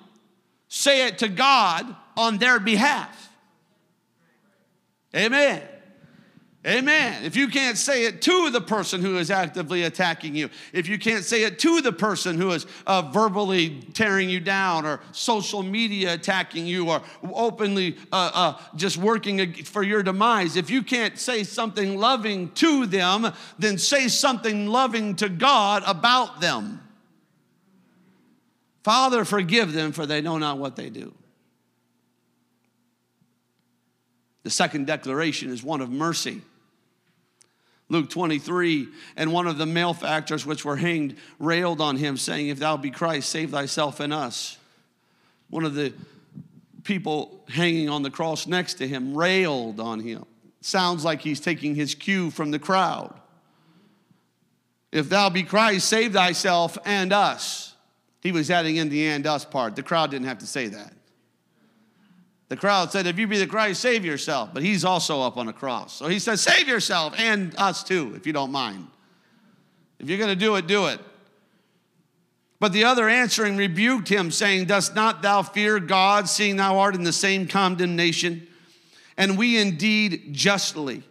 say 0.68 1.06
it 1.06 1.18
to 1.18 1.28
God 1.28 1.94
on 2.16 2.38
their 2.38 2.58
behalf. 2.58 3.30
Amen. 5.14 5.62
Amen. 6.66 7.24
If 7.24 7.36
you 7.36 7.48
can't 7.48 7.76
say 7.76 8.06
it 8.06 8.22
to 8.22 8.48
the 8.48 8.60
person 8.60 9.02
who 9.02 9.18
is 9.18 9.30
actively 9.30 9.82
attacking 9.82 10.34
you, 10.34 10.48
if 10.72 10.88
you 10.88 10.98
can't 10.98 11.22
say 11.22 11.44
it 11.44 11.58
to 11.58 11.82
the 11.82 11.92
person 11.92 12.40
who 12.40 12.52
is 12.52 12.66
uh, 12.86 13.02
verbally 13.02 13.80
tearing 13.92 14.30
you 14.30 14.40
down 14.40 14.86
or 14.86 15.00
social 15.12 15.62
media 15.62 16.14
attacking 16.14 16.66
you 16.66 16.88
or 16.88 17.02
openly 17.34 17.98
uh, 18.10 18.30
uh, 18.32 18.60
just 18.76 18.96
working 18.96 19.52
for 19.64 19.82
your 19.82 20.02
demise, 20.02 20.56
if 20.56 20.70
you 20.70 20.82
can't 20.82 21.18
say 21.18 21.44
something 21.44 21.98
loving 21.98 22.50
to 22.52 22.86
them, 22.86 23.30
then 23.58 23.76
say 23.76 24.08
something 24.08 24.66
loving 24.66 25.16
to 25.16 25.28
God 25.28 25.82
about 25.86 26.40
them. 26.40 26.80
Father, 28.84 29.26
forgive 29.26 29.74
them, 29.74 29.92
for 29.92 30.06
they 30.06 30.22
know 30.22 30.38
not 30.38 30.56
what 30.56 30.76
they 30.76 30.88
do. 30.88 31.12
The 34.44 34.50
second 34.50 34.86
declaration 34.86 35.50
is 35.50 35.62
one 35.62 35.82
of 35.82 35.90
mercy. 35.90 36.40
Luke 37.94 38.10
23, 38.10 38.88
and 39.16 39.32
one 39.32 39.46
of 39.46 39.56
the 39.56 39.66
malefactors 39.66 40.44
which 40.44 40.64
were 40.64 40.74
hanged 40.74 41.16
railed 41.38 41.80
on 41.80 41.96
him, 41.96 42.16
saying, 42.16 42.48
If 42.48 42.58
thou 42.58 42.76
be 42.76 42.90
Christ, 42.90 43.30
save 43.30 43.52
thyself 43.52 44.00
and 44.00 44.12
us. 44.12 44.58
One 45.48 45.64
of 45.64 45.74
the 45.74 45.92
people 46.82 47.44
hanging 47.48 47.88
on 47.88 48.02
the 48.02 48.10
cross 48.10 48.48
next 48.48 48.74
to 48.74 48.88
him 48.88 49.16
railed 49.16 49.78
on 49.78 50.00
him. 50.00 50.24
Sounds 50.60 51.04
like 51.04 51.20
he's 51.20 51.38
taking 51.38 51.76
his 51.76 51.94
cue 51.94 52.32
from 52.32 52.50
the 52.50 52.58
crowd. 52.58 53.14
If 54.90 55.08
thou 55.08 55.30
be 55.30 55.44
Christ, 55.44 55.88
save 55.88 56.14
thyself 56.14 56.76
and 56.84 57.12
us. 57.12 57.76
He 58.22 58.32
was 58.32 58.50
adding 58.50 58.74
in 58.74 58.88
the 58.88 59.06
and 59.06 59.24
us 59.24 59.44
part. 59.44 59.76
The 59.76 59.84
crowd 59.84 60.10
didn't 60.10 60.26
have 60.26 60.38
to 60.38 60.48
say 60.48 60.66
that. 60.66 60.92
The 62.54 62.60
crowd 62.60 62.92
said, 62.92 63.08
If 63.08 63.18
you 63.18 63.26
be 63.26 63.38
the 63.38 63.48
Christ, 63.48 63.80
save 63.80 64.04
yourself. 64.04 64.50
But 64.54 64.62
he's 64.62 64.84
also 64.84 65.22
up 65.22 65.36
on 65.36 65.48
a 65.48 65.52
cross. 65.52 65.92
So 65.92 66.06
he 66.06 66.20
says, 66.20 66.40
Save 66.40 66.68
yourself 66.68 67.12
and 67.18 67.52
us 67.56 67.82
too, 67.82 68.12
if 68.14 68.28
you 68.28 68.32
don't 68.32 68.52
mind. 68.52 68.86
If 69.98 70.08
you're 70.08 70.18
going 70.18 70.30
to 70.30 70.36
do 70.36 70.54
it, 70.54 70.68
do 70.68 70.86
it. 70.86 71.00
But 72.60 72.72
the 72.72 72.84
other 72.84 73.08
answering 73.08 73.56
rebuked 73.56 74.08
him, 74.08 74.30
saying, 74.30 74.66
Dost 74.66 74.94
not 74.94 75.20
thou 75.20 75.42
fear 75.42 75.80
God, 75.80 76.28
seeing 76.28 76.54
thou 76.54 76.78
art 76.78 76.94
in 76.94 77.02
the 77.02 77.12
same 77.12 77.48
condemnation? 77.48 78.46
And 79.16 79.36
we 79.36 79.58
indeed 79.58 80.32
justly. 80.32 81.02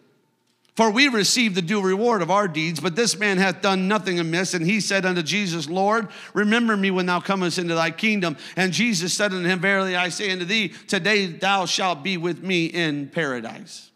For 0.75 0.89
we 0.89 1.08
receive 1.08 1.53
the 1.53 1.62
due 1.62 1.82
reward 1.82 2.24
of 2.24 2.32
our 2.32 2.48
deeds, 2.48 2.80
but 2.80 2.96
this 2.96 3.18
man 3.18 3.38
hath 3.38 3.62
done 3.62 3.88
nothing 3.88 4.20
amiss. 4.20 4.56
And 4.56 4.65
he 4.65 4.82
said 4.82 5.06
unto 5.06 5.22
Jesus, 5.22 5.70
Lord, 5.70 6.08
remember 6.34 6.75
me 6.75 6.89
when 6.89 7.06
thou 7.06 7.20
comest 7.20 7.60
into 7.60 7.75
thy 7.75 7.92
kingdom. 7.92 8.38
And 8.56 8.74
Jesus 8.74 9.13
said 9.13 9.34
unto 9.34 9.48
him, 9.48 9.60
Verily 9.60 9.96
I 9.96 10.10
say 10.10 10.32
unto 10.32 10.46
thee, 10.46 10.70
today 10.88 11.27
thou 11.27 11.68
shalt 11.68 12.01
be 12.01 12.18
with 12.18 12.42
me 12.42 12.65
in 12.65 13.10
paradise. 13.10 13.92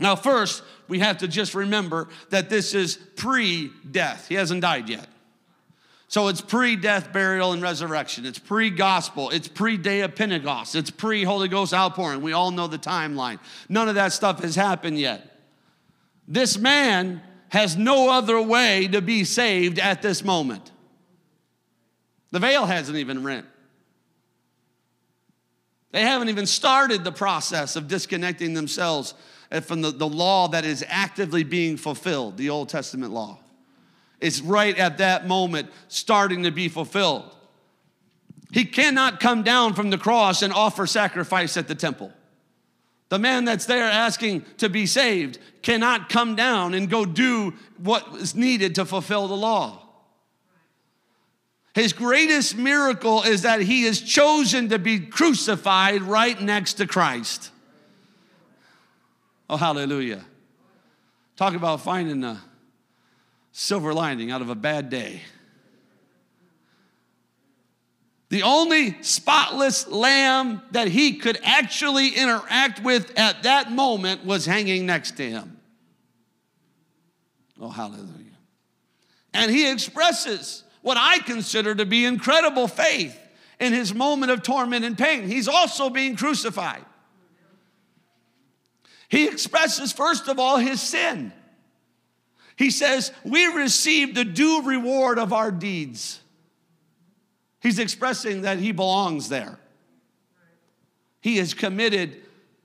Now, 0.00 0.16
first, 0.16 0.64
we 0.88 0.98
have 0.98 1.18
to 1.18 1.28
just 1.28 1.54
remember 1.54 2.08
that 2.30 2.50
this 2.50 2.74
is 2.74 2.96
pre 2.96 3.70
death. 3.88 4.26
He 4.26 4.34
hasn't 4.34 4.62
died 4.62 4.88
yet. 4.88 5.06
So 6.08 6.26
it's 6.26 6.40
pre 6.40 6.74
death, 6.74 7.12
burial, 7.12 7.52
and 7.52 7.62
resurrection. 7.62 8.26
It's 8.26 8.40
pre 8.40 8.68
gospel. 8.68 9.30
It's 9.30 9.46
pre 9.46 9.76
day 9.76 10.00
of 10.00 10.16
Pentecost. 10.16 10.74
It's 10.74 10.90
pre 10.90 11.22
Holy 11.22 11.46
Ghost 11.46 11.72
outpouring. 11.72 12.20
We 12.20 12.32
all 12.32 12.50
know 12.50 12.66
the 12.66 12.78
timeline. 12.78 13.38
None 13.68 13.88
of 13.88 13.94
that 13.94 14.12
stuff 14.12 14.42
has 14.42 14.56
happened 14.56 14.98
yet. 14.98 15.31
This 16.26 16.58
man 16.58 17.22
has 17.48 17.76
no 17.76 18.10
other 18.10 18.40
way 18.40 18.88
to 18.88 19.02
be 19.02 19.24
saved 19.24 19.78
at 19.78 20.02
this 20.02 20.24
moment. 20.24 20.70
The 22.30 22.38
veil 22.38 22.64
hasn't 22.64 22.96
even 22.96 23.22
rent. 23.22 23.46
They 25.90 26.00
haven't 26.00 26.30
even 26.30 26.46
started 26.46 27.04
the 27.04 27.12
process 27.12 27.76
of 27.76 27.88
disconnecting 27.88 28.54
themselves 28.54 29.12
from 29.62 29.82
the, 29.82 29.90
the 29.90 30.08
law 30.08 30.48
that 30.48 30.64
is 30.64 30.82
actively 30.88 31.44
being 31.44 31.76
fulfilled, 31.76 32.38
the 32.38 32.48
Old 32.48 32.70
Testament 32.70 33.12
law. 33.12 33.38
It's 34.18 34.40
right 34.40 34.76
at 34.78 34.98
that 34.98 35.26
moment 35.26 35.68
starting 35.88 36.44
to 36.44 36.50
be 36.50 36.68
fulfilled. 36.68 37.36
He 38.52 38.64
cannot 38.64 39.20
come 39.20 39.42
down 39.42 39.74
from 39.74 39.90
the 39.90 39.98
cross 39.98 40.42
and 40.42 40.52
offer 40.52 40.86
sacrifice 40.86 41.56
at 41.58 41.68
the 41.68 41.74
temple. 41.74 42.12
The 43.12 43.18
man 43.18 43.44
that's 43.44 43.66
there 43.66 43.84
asking 43.84 44.46
to 44.56 44.70
be 44.70 44.86
saved 44.86 45.38
cannot 45.60 46.08
come 46.08 46.34
down 46.34 46.72
and 46.72 46.88
go 46.88 47.04
do 47.04 47.52
what 47.76 48.08
is 48.16 48.34
needed 48.34 48.76
to 48.76 48.86
fulfill 48.86 49.28
the 49.28 49.36
law. 49.36 49.82
His 51.74 51.92
greatest 51.92 52.56
miracle 52.56 53.22
is 53.22 53.42
that 53.42 53.60
he 53.60 53.82
is 53.82 54.00
chosen 54.00 54.70
to 54.70 54.78
be 54.78 54.98
crucified 54.98 56.00
right 56.00 56.40
next 56.40 56.74
to 56.74 56.86
Christ. 56.86 57.50
Oh, 59.50 59.58
hallelujah. 59.58 60.24
Talk 61.36 61.52
about 61.52 61.82
finding 61.82 62.24
a 62.24 62.40
silver 63.50 63.92
lining 63.92 64.30
out 64.30 64.40
of 64.40 64.48
a 64.48 64.54
bad 64.54 64.88
day. 64.88 65.20
The 68.32 68.44
only 68.44 68.96
spotless 69.02 69.86
lamb 69.88 70.62
that 70.70 70.88
he 70.88 71.18
could 71.18 71.38
actually 71.42 72.08
interact 72.08 72.82
with 72.82 73.12
at 73.18 73.42
that 73.42 73.70
moment 73.70 74.24
was 74.24 74.46
hanging 74.46 74.86
next 74.86 75.18
to 75.18 75.28
him. 75.28 75.58
Oh, 77.60 77.68
hallelujah. 77.68 78.38
And 79.34 79.50
he 79.50 79.70
expresses 79.70 80.64
what 80.80 80.96
I 80.96 81.18
consider 81.18 81.74
to 81.74 81.84
be 81.84 82.06
incredible 82.06 82.68
faith 82.68 83.20
in 83.60 83.74
his 83.74 83.92
moment 83.92 84.32
of 84.32 84.42
torment 84.42 84.86
and 84.86 84.96
pain. 84.96 85.28
He's 85.28 85.46
also 85.46 85.90
being 85.90 86.16
crucified. 86.16 86.86
He 89.10 89.28
expresses, 89.28 89.92
first 89.92 90.28
of 90.28 90.38
all, 90.38 90.56
his 90.56 90.80
sin. 90.80 91.34
He 92.56 92.70
says, 92.70 93.12
We 93.26 93.44
receive 93.44 94.14
the 94.14 94.24
due 94.24 94.62
reward 94.62 95.18
of 95.18 95.34
our 95.34 95.50
deeds. 95.50 96.21
He's 97.62 97.78
expressing 97.78 98.42
that 98.42 98.58
he 98.58 98.72
belongs 98.72 99.28
there. 99.28 99.58
He 101.20 101.36
has 101.36 101.54
committed 101.54 102.20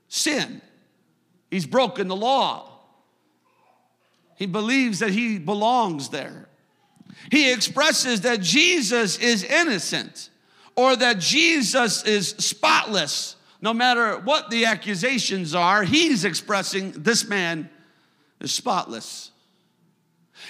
sin, 0.08 0.60
he's 1.50 1.66
broken 1.66 2.08
the 2.08 2.16
law. 2.16 2.64
He 4.36 4.46
believes 4.46 5.00
that 5.00 5.10
he 5.10 5.36
belongs 5.36 6.10
there. 6.10 6.48
He 7.32 7.52
expresses 7.52 8.20
that 8.20 8.40
Jesus 8.40 9.18
is 9.18 9.42
innocent 9.42 10.30
or 10.76 10.94
that 10.94 11.18
Jesus 11.18 12.04
is 12.04 12.28
spotless. 12.38 13.34
No 13.60 13.74
matter 13.74 14.16
what 14.18 14.48
the 14.50 14.66
accusations 14.66 15.56
are, 15.56 15.82
he's 15.82 16.24
expressing 16.24 16.92
this 16.92 17.26
man 17.28 17.68
is 18.40 18.54
spotless. 18.54 19.32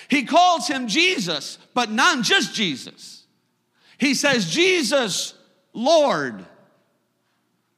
He 0.08 0.24
calls 0.24 0.68
him 0.68 0.86
Jesus, 0.86 1.56
but 1.72 1.90
not 1.90 2.22
just 2.22 2.54
Jesus. 2.54 3.17
He 3.98 4.14
says, 4.14 4.50
Jesus, 4.50 5.34
Lord. 5.72 6.44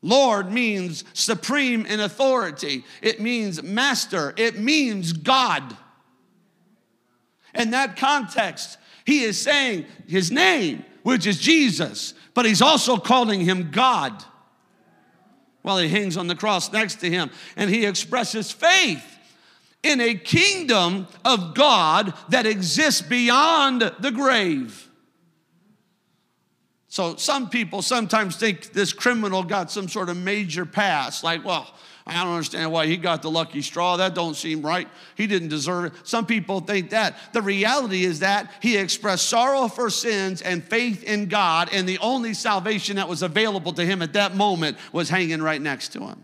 Lord 0.02 0.50
means 0.50 1.04
supreme 1.12 1.84
in 1.84 2.00
authority, 2.00 2.84
it 3.02 3.20
means 3.20 3.62
master, 3.62 4.32
it 4.36 4.58
means 4.58 5.12
God. 5.12 5.76
In 7.54 7.72
that 7.72 7.96
context, 7.96 8.78
he 9.04 9.24
is 9.24 9.38
saying 9.38 9.86
his 10.06 10.30
name, 10.30 10.84
which 11.02 11.26
is 11.26 11.38
Jesus, 11.38 12.14
but 12.32 12.46
he's 12.46 12.62
also 12.62 12.96
calling 12.96 13.40
him 13.40 13.70
God 13.70 14.24
while 15.62 15.78
he 15.78 15.88
hangs 15.88 16.16
on 16.16 16.26
the 16.26 16.34
cross 16.34 16.72
next 16.72 16.96
to 16.96 17.10
him. 17.10 17.30
And 17.56 17.68
he 17.68 17.84
expresses 17.84 18.50
faith 18.50 19.04
in 19.82 20.00
a 20.00 20.14
kingdom 20.14 21.06
of 21.24 21.54
God 21.54 22.14
that 22.28 22.46
exists 22.46 23.02
beyond 23.02 23.82
the 23.98 24.10
grave. 24.10 24.89
So 26.90 27.14
some 27.14 27.48
people 27.48 27.82
sometimes 27.82 28.36
think 28.36 28.72
this 28.72 28.92
criminal 28.92 29.44
got 29.44 29.70
some 29.70 29.88
sort 29.88 30.08
of 30.08 30.16
major 30.16 30.66
pass, 30.66 31.22
like, 31.22 31.44
well, 31.44 31.72
I 32.04 32.24
don't 32.24 32.32
understand 32.32 32.72
why 32.72 32.86
he 32.86 32.96
got 32.96 33.22
the 33.22 33.30
lucky 33.30 33.62
straw. 33.62 33.96
That 33.96 34.12
don't 34.12 34.34
seem 34.34 34.60
right. 34.60 34.88
He 35.14 35.28
didn't 35.28 35.50
deserve 35.50 35.84
it. 35.84 35.92
Some 36.02 36.26
people 36.26 36.58
think 36.60 36.90
that. 36.90 37.14
The 37.32 37.42
reality 37.42 38.04
is 38.04 38.18
that 38.20 38.50
he 38.60 38.76
expressed 38.76 39.28
sorrow 39.28 39.68
for 39.68 39.88
sins 39.88 40.42
and 40.42 40.64
faith 40.64 41.04
in 41.04 41.26
God, 41.26 41.68
and 41.72 41.88
the 41.88 41.98
only 41.98 42.34
salvation 42.34 42.96
that 42.96 43.08
was 43.08 43.22
available 43.22 43.72
to 43.74 43.86
him 43.86 44.02
at 44.02 44.14
that 44.14 44.34
moment 44.34 44.76
was 44.92 45.08
hanging 45.08 45.40
right 45.40 45.62
next 45.62 45.90
to 45.90 46.00
him. 46.00 46.20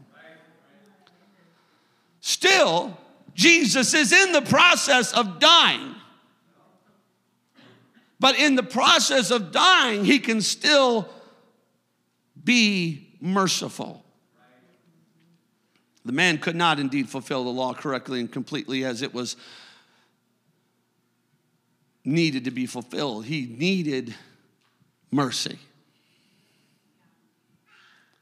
Still, 2.21 2.99
Jesus 3.35 3.95
is 3.95 4.13
in 4.13 4.33
the 4.33 4.43
process 4.43 5.13
of 5.13 5.39
dying. 5.39 5.95
But 8.19 8.39
in 8.39 8.55
the 8.55 8.63
process 8.63 9.31
of 9.31 9.53
dying, 9.53 10.05
he 10.05 10.19
can 10.19 10.41
still 10.41 11.09
be 12.43 13.17
merciful. 13.21 14.05
The 16.05 16.13
man 16.13 16.39
could 16.39 16.57
not 16.57 16.79
indeed 16.79 17.09
fulfill 17.09 17.45
the 17.45 17.51
law 17.51 17.75
correctly 17.75 18.21
and 18.21 18.31
completely 18.31 18.85
as 18.85 19.03
it 19.03 19.13
was 19.13 19.37
needed 22.05 22.45
to 22.45 22.53
be 22.53 22.65
fulfilled. 22.65 23.25
He 23.25 23.47
needed 23.47 24.15
mercy. 25.11 25.59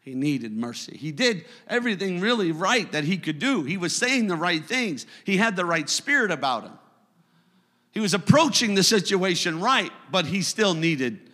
He 0.01 0.15
needed 0.15 0.57
mercy. 0.57 0.97
He 0.97 1.13
did 1.13 1.45
everything 1.69 2.21
really 2.21 2.53
right 2.53 2.91
that 2.93 3.05
he 3.05 3.19
could 3.19 3.39
do. 3.39 3.63
He 3.63 3.77
was 3.77 3.95
saying 3.95 4.27
the 4.27 4.37
right 4.37 4.65
things, 4.65 5.07
he 5.25 5.37
had 5.37 5.55
the 5.55 5.65
right 5.65 5.89
spirit 5.89 6.31
about 6.31 6.65
him. 6.65 6.79
He 7.95 8.01
was 8.01 8.13
approaching 8.13 8.75
the 8.75 8.83
situation 8.83 9.61
right, 9.61 9.93
but 10.11 10.27
he 10.27 10.43
still 10.43 10.75
needed 10.75 11.31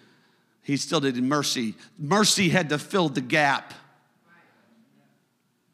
he 0.62 0.76
still 0.76 1.00
needed 1.00 1.24
mercy. 1.24 1.74
Mercy 1.98 2.48
had 2.48 2.68
to 2.68 2.78
fill 2.78 3.08
the 3.08 3.20
gap. 3.20 3.74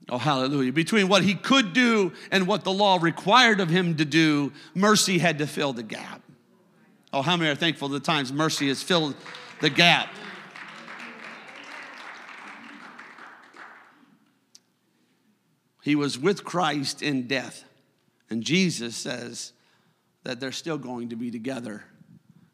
Oh, 0.09 0.17
hallelujah. 0.17 0.73
Between 0.73 1.09
what 1.09 1.23
he 1.23 1.35
could 1.35 1.73
do 1.73 2.13
and 2.31 2.47
what 2.47 2.65
the 2.65 2.73
law 2.73 2.99
required 3.01 3.61
of 3.61 3.69
him 3.69 3.97
to 3.97 4.05
do, 4.05 4.53
mercy 4.75 5.19
had 5.19 5.39
to 5.39 5.47
fill 5.47 5.73
the 5.73 5.83
gap. 5.83 6.23
Oh, 7.13 7.23
how 7.23 7.37
many 7.37 7.51
are 7.51 7.55
thankful 7.57 7.89
the 7.89 8.01
times 8.01 8.33
mercy 8.33 8.69
has 8.69 8.83
filled 8.83 9.17
the 9.61 9.69
gap? 9.69 10.09
He 15.83 15.95
was 15.95 16.19
with 16.19 16.45
Christ 16.45 17.03
in 17.03 17.27
death. 17.27 17.65
And 18.31 18.43
Jesus 18.43 18.97
says, 18.97 19.53
that 20.27 20.41
they're 20.41 20.51
still 20.51 20.77
going 20.77 21.11
to 21.11 21.17
be 21.17 21.31
together 21.31 21.85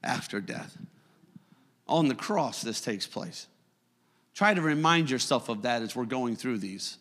after 0.04 0.42
death. 0.42 0.76
On 1.88 2.06
the 2.06 2.14
cross, 2.14 2.61
this 2.61 2.82
takes 2.82 3.06
place. 3.06 3.46
Try 4.35 4.52
to 4.52 4.61
remind 4.61 5.08
yourself 5.08 5.48
of 5.48 5.62
that 5.62 5.80
as 5.80 5.96
we're 5.96 6.04
going 6.04 6.37
through 6.37 6.58
these. 6.58 6.98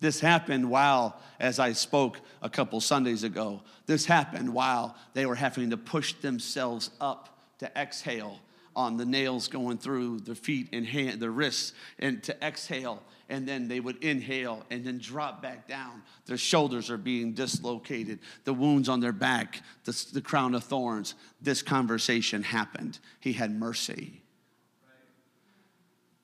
This 0.00 0.20
happened 0.20 0.68
while, 0.68 1.18
as 1.38 1.58
I 1.58 1.72
spoke 1.72 2.20
a 2.42 2.50
couple 2.50 2.82
Sundays 2.82 3.22
ago, 3.22 3.62
this 3.86 4.04
happened 4.04 4.52
while 4.52 4.94
they 5.14 5.24
were 5.24 5.34
having 5.36 5.70
to 5.70 5.78
push 5.78 6.12
themselves 6.12 6.90
up 7.00 7.40
to 7.60 7.70
exhale 7.74 8.40
on 8.76 8.98
the 8.98 9.06
nails 9.06 9.48
going 9.48 9.78
through 9.78 10.20
the 10.20 10.34
feet 10.34 10.68
and 10.74 10.84
hand, 10.84 11.20
the 11.20 11.30
wrists, 11.30 11.72
and 11.98 12.22
to 12.24 12.44
exhale 12.44 13.02
and 13.30 13.46
then 13.46 13.68
they 13.68 13.80
would 13.80 14.02
inhale 14.02 14.66
and 14.70 14.84
then 14.84 14.98
drop 14.98 15.40
back 15.40 15.66
down. 15.66 16.02
Their 16.26 16.36
shoulders 16.36 16.90
are 16.90 16.98
being 16.98 17.32
dislocated, 17.32 18.18
the 18.44 18.52
wounds 18.52 18.88
on 18.88 19.00
their 19.00 19.12
back, 19.12 19.62
the, 19.84 20.06
the 20.12 20.20
crown 20.20 20.54
of 20.54 20.64
thorns. 20.64 21.14
This 21.40 21.62
conversation 21.62 22.42
happened. 22.42 22.98
He 23.20 23.32
had 23.32 23.52
mercy. 23.58 24.20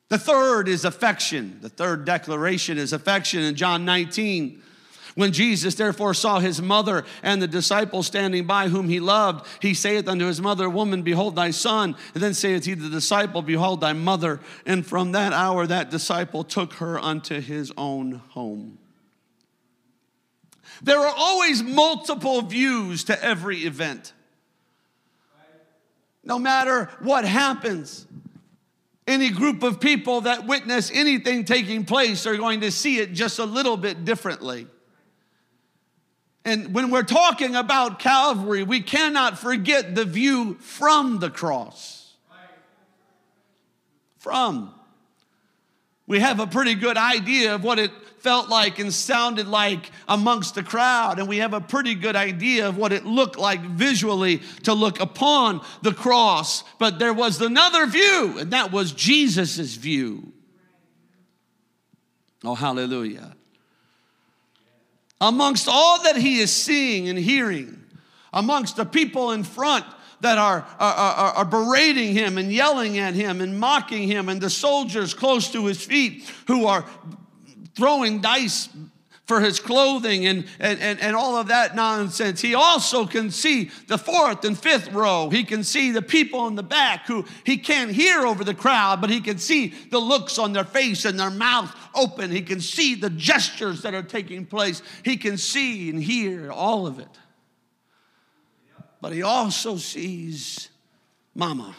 The 0.09 0.19
third 0.19 0.69
is 0.69 0.85
affection. 0.85 1.59
The 1.63 1.69
third 1.69 2.05
declaration 2.05 2.77
is 2.77 2.93
affection 2.93 3.43
in 3.43 3.55
John 3.55 3.85
19. 3.85 4.63
When 5.17 5.33
Jesus 5.33 5.75
therefore 5.77 6.13
saw 6.13 6.41
his 6.41 6.61
mother 6.61 7.07
and 7.23 7.41
the 7.41 7.49
disciples 7.49 8.07
standing 8.07 8.47
by 8.47 8.69
whom 8.69 8.87
he 8.87 9.01
loved, 9.01 9.47
he 9.63 9.73
saith 9.73 10.09
unto 10.09 10.27
his 10.27 10.43
mother, 10.43 10.69
Woman, 10.69 11.03
behold 11.03 11.37
thy 11.37 11.53
son. 11.53 11.97
And 12.13 12.23
then 12.23 12.35
saith 12.35 12.67
he 12.67 12.75
to 12.75 12.83
the 12.83 12.91
disciple, 12.91 13.41
Behold 13.41 13.81
thy 13.81 13.95
mother. 13.95 14.41
And 14.67 14.87
from 14.87 15.13
that 15.13 15.33
hour 15.33 15.67
that 15.67 15.91
disciple 15.91 16.45
took 16.45 16.75
her 16.75 16.99
unto 16.99 17.41
his 17.41 17.73
own 17.79 18.21
home. 18.29 18.77
There 20.83 21.01
are 21.01 21.15
always 21.17 21.63
multiple 21.63 22.43
views 22.43 23.05
to 23.05 23.25
every 23.25 23.61
event. 23.61 24.13
No 26.23 26.39
matter 26.39 26.91
what 27.01 27.25
happens, 27.25 28.07
any 29.07 29.31
group 29.31 29.63
of 29.63 29.81
people 29.81 30.23
that 30.23 30.47
witness 30.47 30.91
anything 30.93 31.47
taking 31.47 31.87
place 31.87 32.27
are 32.27 32.37
going 32.37 32.61
to 32.61 32.71
see 32.71 32.99
it 32.99 33.15
just 33.15 33.39
a 33.39 33.47
little 33.47 33.79
bit 33.79 34.05
differently. 34.05 34.67
And 36.47 36.73
when 36.73 36.93
we're 36.93 37.03
talking 37.03 37.57
about 37.57 37.99
Calvary, 37.99 38.63
we 38.63 38.81
cannot 38.81 39.37
forget 39.37 39.97
the 39.97 40.05
view 40.05 40.55
from 40.61 41.19
the 41.19 41.29
cross. 41.29 42.15
From. 44.19 44.73
We 46.07 46.21
have 46.21 46.39
a 46.39 46.47
pretty 46.47 46.75
good 46.75 46.97
idea 46.97 47.57
of 47.57 47.65
what 47.65 47.81
it 47.81 47.91
felt 48.21 48.49
like 48.49 48.79
and 48.79 48.95
sounded 48.95 49.49
like 49.49 49.91
amongst 50.07 50.55
the 50.55 50.63
crowd, 50.63 51.19
and 51.19 51.29
we 51.29 51.39
have 51.39 51.53
a 51.53 51.61
pretty 51.61 51.97
good 51.97 52.15
idea 52.15 52.69
of 52.69 52.77
what 52.77 52.93
it 52.93 53.05
looked 53.05 53.39
like 53.39 53.61
visually 53.63 54.41
to 54.63 54.73
look 54.73 55.01
upon 55.01 55.63
the 55.83 55.93
cross. 55.93 56.63
But 56.79 57.01
there 57.01 57.13
was 57.13 57.41
another 57.41 57.87
view, 57.87 58.39
and 58.39 58.53
that 58.53 58.71
was 58.71 58.93
Jesus' 58.93 59.75
view. 59.75 60.33
Oh, 62.45 62.55
hallelujah 62.55 63.35
amongst 65.21 65.69
all 65.69 66.03
that 66.03 66.17
he 66.17 66.41
is 66.41 66.53
seeing 66.53 67.09
and 67.09 67.19
hearing, 67.19 67.85
amongst 68.33 68.77
the 68.77 68.85
people 68.85 69.33
in 69.33 69.45
front 69.45 69.85
that 70.21 70.39
are, 70.39 70.67
are, 70.79 71.35
are, 71.35 71.45
berating 71.45 72.15
him 72.15 72.39
and 72.39 72.51
yelling 72.51 72.99
at 72.99 73.15
him 73.15 73.41
and 73.41 73.59
mocking 73.59 74.09
him, 74.09 74.29
and 74.29 74.41
the 74.41 74.51
soldiers 74.51 75.13
close 75.13 75.53
to 75.53 75.67
his 75.67 75.83
feet 75.85 76.31
who 76.47 76.67
are 76.67 76.85
throwing 77.75 78.21
dice 78.21 78.69
for 79.27 79.41
his 79.41 79.59
clothing 79.59 80.25
and, 80.27 80.47
and, 80.61 80.79
and, 80.79 81.01
and 81.01 81.17
all 81.17 81.37
of 81.37 81.49
that 81.49 81.75
nonsense. 81.75 82.41
He 82.41 82.55
also 82.55 83.07
can 83.07 83.31
see 83.31 83.71
the 83.89 83.99
fourth 83.99 84.45
and 84.45 84.57
fifth 84.57 84.93
row. 84.93 85.29
He 85.31 85.43
can 85.43 85.65
see 85.65 85.91
the 85.91 86.03
people 86.03 86.47
in 86.47 86.55
the 86.55 86.63
back 86.63 87.07
who 87.07 87.25
he 87.45 87.59
can't 87.59 87.91
hear 87.91 88.25
over 88.25 88.45
the 88.45 88.55
crowd, 88.55 89.01
but 89.01 89.11
he 89.11 89.21
can 89.21 89.39
see 89.39 89.75
the 89.91 89.99
looks 89.99 90.39
on 90.39 90.53
their 90.53 90.65
face 90.65 91.05
and 91.05 91.19
their 91.19 91.31
mouth 91.31 91.75
open. 91.95 92.31
He 92.31 92.43
can 92.43 92.61
see 92.61 92.95
the 92.95 93.11
gestures 93.11 93.83
that 93.83 93.95
are 93.95 94.03
taking 94.03 94.47
place. 94.47 94.81
He 95.05 95.17
can 95.17 95.37
see 95.37 95.91
and 95.91 96.01
hear 96.01 96.53
all 96.53 96.87
of 96.87 97.01
it. 97.01 97.09
but 99.01 99.13
he 99.13 99.23
also 99.23 99.77
sees 99.77 100.69
Mama. 101.35 101.75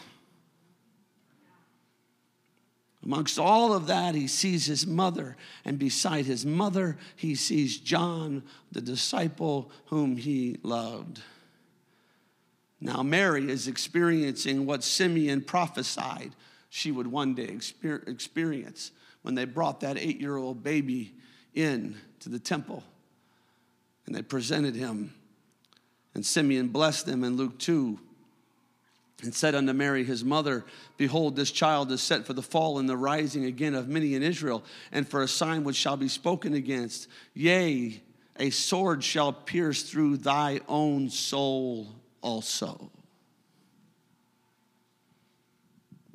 Amongst 3.08 3.38
all 3.38 3.72
of 3.72 3.86
that, 3.86 4.14
he 4.14 4.26
sees 4.26 4.66
his 4.66 4.86
mother, 4.86 5.34
and 5.64 5.78
beside 5.78 6.26
his 6.26 6.44
mother, 6.44 6.98
he 7.16 7.34
sees 7.34 7.78
John, 7.78 8.42
the 8.70 8.82
disciple 8.82 9.70
whom 9.86 10.18
he 10.18 10.58
loved. 10.62 11.22
Now, 12.82 13.02
Mary 13.02 13.50
is 13.50 13.66
experiencing 13.66 14.66
what 14.66 14.84
Simeon 14.84 15.40
prophesied 15.40 16.32
she 16.68 16.92
would 16.92 17.06
one 17.06 17.34
day 17.34 17.58
experience 17.82 18.90
when 19.22 19.34
they 19.34 19.46
brought 19.46 19.80
that 19.80 19.96
eight 19.96 20.20
year 20.20 20.36
old 20.36 20.62
baby 20.62 21.14
in 21.54 21.96
to 22.20 22.28
the 22.28 22.38
temple 22.38 22.84
and 24.04 24.14
they 24.14 24.20
presented 24.20 24.74
him. 24.74 25.14
And 26.12 26.26
Simeon 26.26 26.68
blessed 26.68 27.06
them 27.06 27.24
in 27.24 27.38
Luke 27.38 27.58
2 27.58 27.98
and 29.22 29.34
said 29.34 29.54
unto 29.54 29.72
Mary, 29.72 30.04
his 30.04 30.24
mother, 30.24 30.64
Behold, 30.96 31.34
this 31.34 31.50
child 31.50 31.90
is 31.90 32.00
set 32.00 32.24
for 32.24 32.34
the 32.34 32.42
fall 32.42 32.78
and 32.78 32.88
the 32.88 32.96
rising 32.96 33.44
again 33.44 33.74
of 33.74 33.88
many 33.88 34.14
in 34.14 34.22
Israel, 34.22 34.62
and 34.92 35.08
for 35.08 35.22
a 35.22 35.28
sign 35.28 35.64
which 35.64 35.76
shall 35.76 35.96
be 35.96 36.08
spoken 36.08 36.54
against. 36.54 37.08
Yea, 37.34 38.00
a 38.38 38.50
sword 38.50 39.02
shall 39.02 39.32
pierce 39.32 39.82
through 39.82 40.18
thy 40.18 40.60
own 40.68 41.10
soul 41.10 41.88
also. 42.20 42.92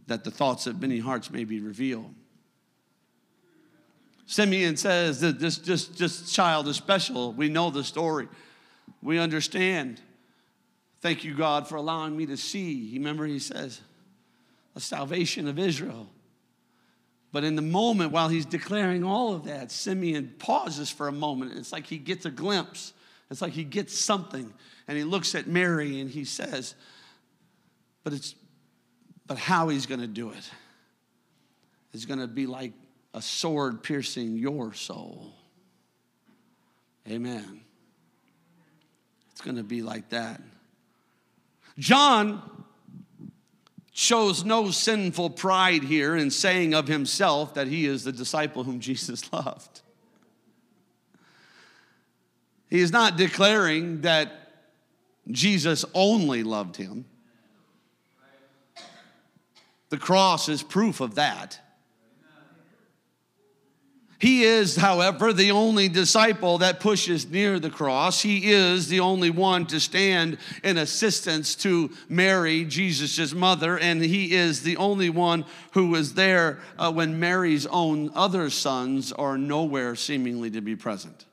That 0.07 0.23
the 0.23 0.31
thoughts 0.31 0.65
of 0.65 0.81
many 0.81 0.99
hearts 0.99 1.29
may 1.29 1.43
be 1.43 1.59
revealed. 1.59 2.13
Simeon 4.25 4.77
says 4.77 5.19
that 5.19 5.39
this, 5.39 5.57
this, 5.57 5.87
this 5.87 6.31
child 6.31 6.69
is 6.69 6.77
special. 6.77 7.33
We 7.33 7.49
know 7.49 7.69
the 7.69 7.83
story, 7.83 8.29
we 9.01 9.19
understand. 9.19 9.99
Thank 11.03 11.25
you, 11.25 11.33
God, 11.35 11.67
for 11.67 11.75
allowing 11.75 12.15
me 12.15 12.27
to 12.27 12.37
see. 12.37 12.91
Remember, 12.93 13.25
he 13.25 13.37
says, 13.37 13.81
the 14.73 14.79
salvation 14.79 15.49
of 15.49 15.59
Israel. 15.59 16.07
But 17.33 17.43
in 17.43 17.57
the 17.57 17.61
moment 17.61 18.13
while 18.13 18.29
he's 18.29 18.45
declaring 18.45 19.03
all 19.03 19.33
of 19.33 19.43
that, 19.43 19.69
Simeon 19.69 20.33
pauses 20.39 20.89
for 20.89 21.09
a 21.09 21.11
moment. 21.11 21.57
It's 21.57 21.73
like 21.73 21.87
he 21.87 21.97
gets 21.97 22.25
a 22.25 22.31
glimpse, 22.31 22.93
it's 23.29 23.41
like 23.41 23.51
he 23.51 23.65
gets 23.65 23.99
something. 23.99 24.53
And 24.87 24.97
he 24.97 25.03
looks 25.03 25.35
at 25.35 25.45
Mary 25.45 25.99
and 25.99 26.09
he 26.09 26.23
says, 26.23 26.73
But 28.05 28.13
it's 28.13 28.33
but 29.27 29.37
how 29.37 29.67
he's 29.67 29.85
gonna 29.85 30.07
do 30.07 30.29
it 30.29 30.49
is 31.91 32.05
gonna 32.05 32.27
be 32.27 32.45
like 32.45 32.71
a 33.13 33.21
sword 33.21 33.83
piercing 33.83 34.37
your 34.37 34.73
soul. 34.73 35.33
Amen. 37.09 37.59
It's 39.33 39.41
gonna 39.41 39.63
be 39.63 39.81
like 39.81 40.07
that. 40.11 40.39
John 41.77 42.41
shows 43.91 44.43
no 44.43 44.71
sinful 44.71 45.31
pride 45.31 45.83
here 45.83 46.15
in 46.15 46.31
saying 46.31 46.73
of 46.73 46.87
himself 46.87 47.53
that 47.53 47.67
he 47.67 47.85
is 47.85 48.03
the 48.03 48.11
disciple 48.11 48.63
whom 48.63 48.79
Jesus 48.79 49.31
loved. 49.33 49.81
He 52.69 52.79
is 52.79 52.91
not 52.91 53.17
declaring 53.17 54.01
that 54.01 54.49
Jesus 55.29 55.85
only 55.93 56.43
loved 56.43 56.75
him. 56.75 57.05
The 59.89 59.97
cross 59.97 60.49
is 60.49 60.63
proof 60.63 60.99
of 60.99 61.15
that. 61.15 61.59
He 64.23 64.43
is, 64.43 64.77
however, 64.77 65.33
the 65.33 65.51
only 65.51 65.89
disciple 65.89 66.59
that 66.59 66.79
pushes 66.79 67.29
near 67.29 67.59
the 67.59 67.69
cross. 67.69 68.21
He 68.21 68.53
is 68.53 68.87
the 68.87 69.01
only 69.01 69.29
one 69.29 69.65
to 69.65 69.81
stand 69.81 70.37
in 70.63 70.77
assistance 70.77 71.55
to 71.55 71.91
Mary, 72.07 72.63
Jesus' 72.63 73.33
mother, 73.33 73.77
and 73.77 74.01
he 74.01 74.33
is 74.33 74.63
the 74.63 74.77
only 74.77 75.09
one 75.09 75.43
who 75.73 75.89
was 75.89 76.13
there 76.13 76.61
uh, 76.79 76.89
when 76.89 77.19
Mary's 77.19 77.65
own 77.65 78.11
other 78.15 78.49
sons 78.49 79.11
are 79.11 79.37
nowhere 79.37 79.93
seemingly 79.93 80.49
to 80.51 80.61
be 80.61 80.77
present. 80.77 81.25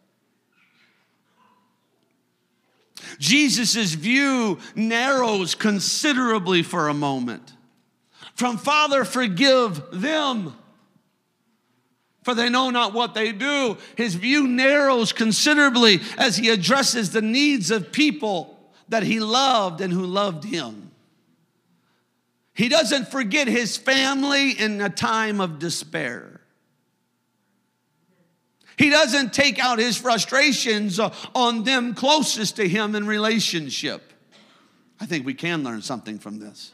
Jesus' 3.20 3.94
view 3.94 4.58
narrows 4.74 5.54
considerably 5.54 6.64
for 6.64 6.88
a 6.88 6.94
moment. 6.94 7.52
From 8.34 8.58
Father, 8.58 9.04
forgive 9.04 9.80
them 9.92 10.56
for 12.22 12.34
they 12.34 12.48
know 12.48 12.70
not 12.70 12.92
what 12.92 13.14
they 13.14 13.32
do. 13.32 13.76
His 13.96 14.14
view 14.14 14.46
narrows 14.46 15.12
considerably 15.12 16.00
as 16.18 16.36
he 16.36 16.50
addresses 16.50 17.10
the 17.10 17.22
needs 17.22 17.70
of 17.70 17.92
people 17.92 18.58
that 18.88 19.02
he 19.02 19.20
loved 19.20 19.80
and 19.80 19.92
who 19.92 20.04
loved 20.04 20.44
him. 20.44 20.90
He 22.52 22.68
doesn't 22.68 23.08
forget 23.08 23.48
his 23.48 23.76
family 23.76 24.50
in 24.50 24.80
a 24.80 24.90
time 24.90 25.40
of 25.40 25.58
despair. 25.58 26.40
He 28.76 28.90
doesn't 28.90 29.32
take 29.32 29.58
out 29.58 29.78
his 29.78 29.96
frustrations 29.96 30.98
on 30.98 31.64
them 31.64 31.94
closest 31.94 32.56
to 32.56 32.68
him 32.68 32.94
in 32.94 33.06
relationship. 33.06 34.12
I 34.98 35.06
think 35.06 35.24
we 35.24 35.34
can 35.34 35.62
learn 35.62 35.82
something 35.82 36.18
from 36.18 36.38
this. 36.38 36.72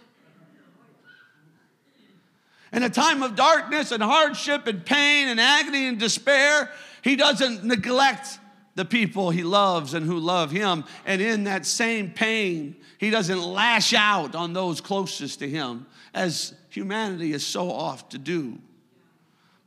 In 2.72 2.82
a 2.82 2.90
time 2.90 3.22
of 3.22 3.36
darkness 3.36 3.92
and 3.92 4.02
hardship 4.02 4.66
and 4.66 4.84
pain 4.84 5.28
and 5.28 5.40
agony 5.40 5.86
and 5.86 5.98
despair, 5.98 6.70
he 7.02 7.16
doesn't 7.16 7.64
neglect 7.64 8.38
the 8.74 8.84
people 8.84 9.30
he 9.30 9.42
loves 9.42 9.94
and 9.94 10.04
who 10.04 10.18
love 10.18 10.50
him. 10.50 10.84
And 11.04 11.22
in 11.22 11.44
that 11.44 11.64
same 11.64 12.10
pain, 12.10 12.76
he 12.98 13.10
doesn't 13.10 13.42
lash 13.42 13.94
out 13.94 14.34
on 14.34 14.52
those 14.52 14.80
closest 14.80 15.38
to 15.40 15.48
him, 15.48 15.86
as 16.14 16.54
humanity 16.70 17.32
is 17.32 17.44
so 17.44 17.70
oft 17.70 18.12
to 18.12 18.18
do. 18.18 18.58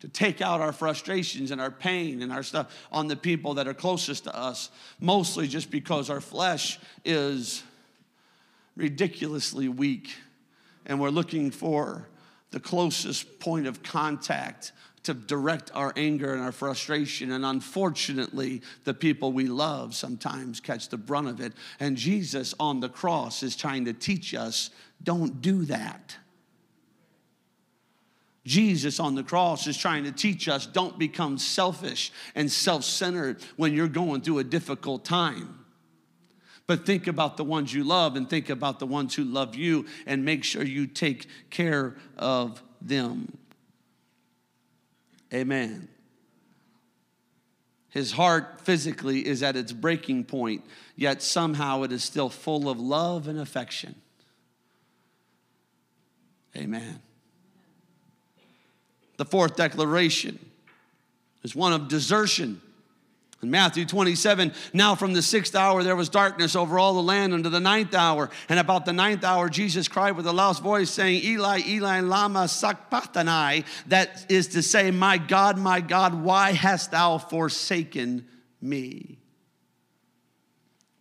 To 0.01 0.07
take 0.07 0.41
out 0.41 0.61
our 0.61 0.71
frustrations 0.71 1.51
and 1.51 1.59
our 1.59 1.71
pain 1.71 2.21
and 2.21 2.31
our 2.31 2.43
stuff 2.43 2.73
on 2.91 3.07
the 3.07 3.17
people 3.17 3.55
that 3.55 3.67
are 3.67 3.73
closest 3.73 4.25
to 4.25 4.35
us, 4.35 4.69
mostly 4.99 5.47
just 5.47 5.71
because 5.71 6.09
our 6.09 6.21
flesh 6.21 6.79
is 7.03 7.63
ridiculously 8.77 9.67
weak 9.67 10.15
and 10.85 11.01
we're 11.01 11.09
looking 11.09 11.51
for 11.51 12.07
the 12.51 12.59
closest 12.59 13.39
point 13.39 13.67
of 13.67 13.83
contact 13.83 14.71
to 15.03 15.13
direct 15.13 15.71
our 15.73 15.93
anger 15.95 16.33
and 16.33 16.41
our 16.41 16.51
frustration. 16.51 17.31
And 17.31 17.45
unfortunately, 17.45 18.61
the 18.83 18.93
people 18.93 19.31
we 19.31 19.45
love 19.45 19.95
sometimes 19.95 20.59
catch 20.59 20.89
the 20.89 20.97
brunt 20.97 21.27
of 21.27 21.39
it. 21.39 21.53
And 21.79 21.95
Jesus 21.95 22.53
on 22.59 22.79
the 22.79 22.89
cross 22.89 23.43
is 23.43 23.55
trying 23.55 23.85
to 23.85 23.93
teach 23.93 24.33
us 24.33 24.69
don't 25.01 25.41
do 25.41 25.65
that. 25.65 26.17
Jesus 28.45 28.99
on 28.99 29.15
the 29.15 29.23
cross 29.23 29.67
is 29.67 29.77
trying 29.77 30.03
to 30.05 30.11
teach 30.11 30.49
us 30.49 30.65
don't 30.65 30.97
become 30.97 31.37
selfish 31.37 32.11
and 32.35 32.51
self 32.51 32.83
centered 32.83 33.41
when 33.57 33.73
you're 33.73 33.87
going 33.87 34.21
through 34.21 34.39
a 34.39 34.43
difficult 34.43 35.05
time. 35.05 35.58
But 36.69 36.85
think 36.85 37.07
about 37.07 37.35
the 37.35 37.43
ones 37.43 37.73
you 37.73 37.83
love 37.83 38.15
and 38.15 38.29
think 38.29 38.47
about 38.51 38.77
the 38.77 38.85
ones 38.85 39.15
who 39.15 39.23
love 39.23 39.55
you 39.55 39.87
and 40.05 40.23
make 40.23 40.43
sure 40.43 40.61
you 40.63 40.85
take 40.85 41.25
care 41.49 41.95
of 42.15 42.61
them. 42.79 43.39
Amen. 45.33 45.87
His 47.89 48.11
heart 48.11 48.61
physically 48.61 49.25
is 49.25 49.41
at 49.41 49.55
its 49.55 49.71
breaking 49.73 50.25
point, 50.25 50.63
yet 50.95 51.23
somehow 51.23 51.81
it 51.81 51.91
is 51.91 52.03
still 52.03 52.29
full 52.29 52.69
of 52.69 52.79
love 52.79 53.27
and 53.27 53.39
affection. 53.39 53.95
Amen. 56.55 57.01
The 59.17 59.25
fourth 59.25 59.55
declaration 59.55 60.37
is 61.41 61.55
one 61.55 61.73
of 61.73 61.87
desertion. 61.87 62.61
In 63.41 63.51
Matthew 63.51 63.85
27, 63.85 64.51
now 64.73 64.95
from 64.95 65.13
the 65.13 65.21
sixth 65.21 65.55
hour 65.55 65.81
there 65.81 65.95
was 65.95 66.09
darkness 66.09 66.57
over 66.57 66.77
all 66.77 66.93
the 66.93 67.01
land 67.01 67.33
unto 67.33 67.47
the 67.47 67.61
ninth 67.61 67.93
hour. 67.93 68.29
And 68.49 68.59
about 68.59 68.85
the 68.85 68.91
ninth 68.91 69.23
hour, 69.23 69.47
Jesus 69.47 69.87
cried 69.87 70.17
with 70.17 70.27
a 70.27 70.33
loud 70.33 70.59
voice, 70.59 70.89
saying, 70.89 71.23
Eli, 71.23 71.61
Eli, 71.65 72.01
lama 72.01 72.49
sabachthani. 72.49 73.63
That 73.87 74.25
is 74.29 74.49
to 74.49 74.61
say, 74.61 74.91
My 74.91 75.17
God, 75.17 75.57
my 75.57 75.79
God, 75.79 76.21
why 76.21 76.51
hast 76.51 76.91
thou 76.91 77.17
forsaken 77.17 78.27
me? 78.61 79.19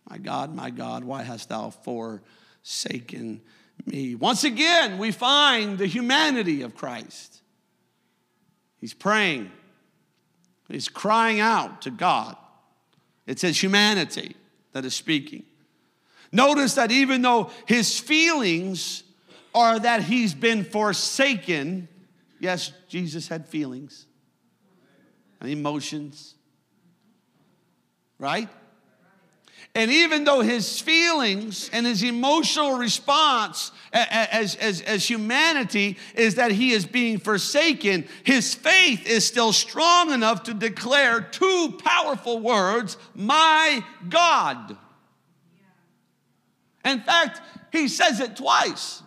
My 0.09 0.17
God, 0.17 0.55
my 0.55 0.69
God, 0.69 1.03
why 1.03 1.23
hast 1.23 1.49
thou 1.49 1.71
forsaken 1.71 3.41
me? 3.85 4.15
Once 4.15 4.45
again, 4.45 4.97
we 4.97 5.11
find 5.11 5.77
the 5.77 5.87
humanity 5.87 6.61
of 6.61 6.73
Christ. 6.73 7.41
He's 8.77 8.93
praying. 8.93 9.51
He's 10.69 10.87
crying 10.87 11.39
out 11.39 11.81
to 11.83 11.91
God. 11.91 12.37
It's 13.25 13.41
his 13.41 13.61
humanity 13.61 14.35
that 14.71 14.85
is 14.85 14.93
speaking. 14.93 15.43
Notice 16.31 16.75
that 16.75 16.91
even 16.91 17.21
though 17.21 17.49
his 17.65 17.99
feelings 17.99 19.03
are 19.53 19.79
that 19.79 20.03
he's 20.03 20.33
been 20.33 20.63
forsaken, 20.63 21.87
yes, 22.39 22.71
Jesus 22.87 23.27
had 23.27 23.47
feelings 23.47 24.05
and 25.41 25.49
emotions, 25.49 26.35
right? 28.19 28.49
And 29.75 29.91
even 29.91 30.23
though 30.23 30.41
his 30.41 30.81
feelings 30.81 31.69
and 31.71 31.85
his 31.85 32.03
emotional 32.03 32.77
response 32.77 33.71
as, 33.93 34.55
as, 34.55 34.81
as 34.81 35.07
humanity 35.07 35.97
is 36.15 36.35
that 36.35 36.51
he 36.51 36.71
is 36.71 36.85
being 36.85 37.19
forsaken, 37.19 38.07
his 38.23 38.55
faith 38.55 39.07
is 39.07 39.25
still 39.25 39.53
strong 39.53 40.11
enough 40.11 40.43
to 40.43 40.53
declare 40.53 41.21
two 41.21 41.77
powerful 41.83 42.39
words 42.39 42.97
My 43.13 43.83
God. 44.09 44.75
In 46.83 47.01
fact, 47.01 47.41
he 47.71 47.87
says 47.87 48.19
it 48.19 48.35
twice 48.35 49.03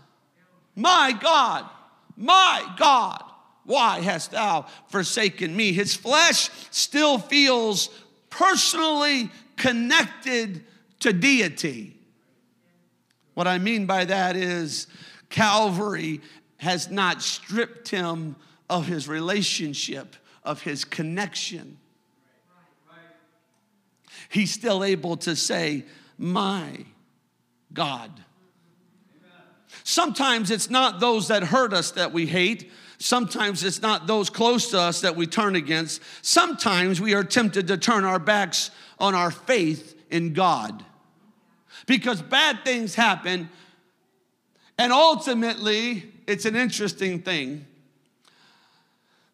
My 0.76 1.12
God, 1.20 1.68
my 2.16 2.64
God, 2.78 3.22
why 3.64 4.00
hast 4.00 4.30
thou 4.30 4.66
forsaken 4.88 5.54
me? 5.56 5.72
His 5.72 5.94
flesh 5.94 6.50
still 6.70 7.18
feels 7.18 7.90
personally 8.30 9.30
connected 9.62 10.64
to 10.98 11.12
deity. 11.12 11.96
What 13.34 13.46
I 13.46 13.58
mean 13.58 13.86
by 13.86 14.04
that 14.06 14.34
is 14.34 14.88
Calvary 15.30 16.20
has 16.56 16.90
not 16.90 17.22
stripped 17.22 17.88
him 17.88 18.34
of 18.68 18.88
his 18.88 19.06
relationship, 19.06 20.16
of 20.42 20.62
his 20.62 20.84
connection. 20.84 21.78
He's 24.28 24.52
still 24.52 24.82
able 24.82 25.16
to 25.18 25.36
say, 25.36 25.84
My 26.18 26.84
God. 27.72 28.10
Sometimes 29.84 30.50
it's 30.50 30.70
not 30.70 30.98
those 30.98 31.28
that 31.28 31.44
hurt 31.44 31.72
us 31.72 31.92
that 31.92 32.12
we 32.12 32.26
hate. 32.26 32.72
Sometimes 32.98 33.62
it's 33.64 33.82
not 33.82 34.06
those 34.06 34.28
close 34.28 34.70
to 34.70 34.80
us 34.80 35.00
that 35.00 35.16
we 35.16 35.26
turn 35.26 35.54
against. 35.56 36.00
Sometimes 36.22 37.00
we 37.00 37.14
are 37.14 37.24
tempted 37.24 37.68
to 37.68 37.76
turn 37.76 38.04
our 38.04 38.18
backs 38.18 38.70
on 39.02 39.16
our 39.16 39.32
faith 39.32 40.00
in 40.10 40.32
God 40.32 40.84
because 41.86 42.22
bad 42.22 42.64
things 42.64 42.94
happen. 42.94 43.50
And 44.78 44.92
ultimately, 44.92 46.04
it's 46.26 46.44
an 46.44 46.56
interesting 46.56 47.20
thing. 47.20 47.66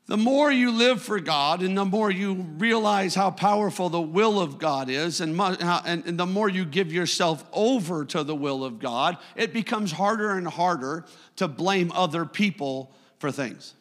The 0.07 0.17
more 0.17 0.51
you 0.51 0.71
live 0.71 1.03
for 1.03 1.21
God 1.21 1.63
and 1.63 1.77
the 1.77 1.85
more 1.85 2.11
you 2.11 2.47
realize 2.57 3.15
how 3.15 3.31
powerful 3.31 3.91
the 3.91 4.01
will 4.01 4.41
of 4.41 4.59
God 4.59 4.89
is, 4.89 5.21
and, 5.21 5.39
and, 5.39 6.19
the 6.19 6.25
more 6.25 6.49
you 6.49 6.65
give 6.65 6.91
yourself 6.91 7.45
over 7.53 8.07
to 8.07 8.25
the 8.25 8.35
will 8.35 8.65
of 8.65 8.79
God, 8.79 9.19
it 9.37 9.53
becomes 9.53 9.93
harder 9.93 10.31
and 10.31 10.49
harder 10.49 11.05
to 11.37 11.47
blame 11.47 11.93
other 11.95 12.25
people 12.25 12.91
for 13.19 13.31
things. 13.31 13.75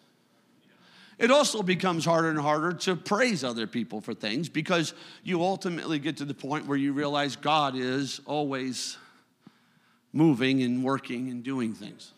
It 1.17 1.31
also 1.31 1.63
becomes 1.63 2.05
harder 2.05 2.29
and 2.29 2.39
harder 2.39 2.73
to 2.73 2.95
praise 2.95 3.43
other 3.43 3.65
people 3.65 4.01
for 4.01 4.13
things 4.13 4.49
because 4.49 4.93
you 5.23 5.41
ultimately 5.41 5.97
get 5.97 6.17
to 6.17 6.25
the 6.25 6.33
point 6.33 6.67
where 6.67 6.77
you 6.77 6.93
realize 6.93 7.35
God 7.35 7.75
is 7.75 8.21
always 8.25 8.97
moving 10.13 10.61
and 10.61 10.83
working 10.83 11.29
and 11.29 11.43
doing 11.43 11.73
things. 11.73 12.13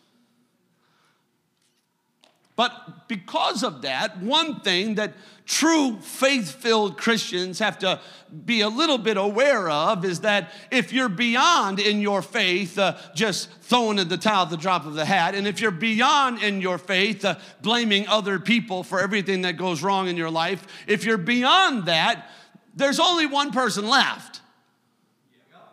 But 2.60 3.08
because 3.08 3.62
of 3.62 3.80
that, 3.80 4.18
one 4.18 4.60
thing 4.60 4.96
that 4.96 5.14
true 5.46 5.98
faith 6.02 6.50
filled 6.50 6.98
Christians 6.98 7.58
have 7.58 7.78
to 7.78 7.98
be 8.44 8.60
a 8.60 8.68
little 8.68 8.98
bit 8.98 9.16
aware 9.16 9.70
of 9.70 10.04
is 10.04 10.20
that 10.20 10.52
if 10.70 10.92
you're 10.92 11.08
beyond 11.08 11.80
in 11.80 12.02
your 12.02 12.20
faith, 12.20 12.78
uh, 12.78 12.98
just 13.14 13.50
throwing 13.62 13.98
in 13.98 14.08
the 14.08 14.18
towel 14.18 14.42
at 14.42 14.50
the 14.50 14.58
drop 14.58 14.84
of 14.84 14.92
the 14.92 15.06
hat, 15.06 15.34
and 15.34 15.48
if 15.48 15.58
you're 15.62 15.70
beyond 15.70 16.42
in 16.42 16.60
your 16.60 16.76
faith, 16.76 17.24
uh, 17.24 17.38
blaming 17.62 18.06
other 18.08 18.38
people 18.38 18.82
for 18.82 19.00
everything 19.00 19.40
that 19.40 19.56
goes 19.56 19.82
wrong 19.82 20.08
in 20.08 20.18
your 20.18 20.30
life, 20.30 20.66
if 20.86 21.06
you're 21.06 21.16
beyond 21.16 21.86
that, 21.86 22.28
there's 22.76 23.00
only 23.00 23.24
one 23.24 23.52
person 23.52 23.88
left 23.88 24.42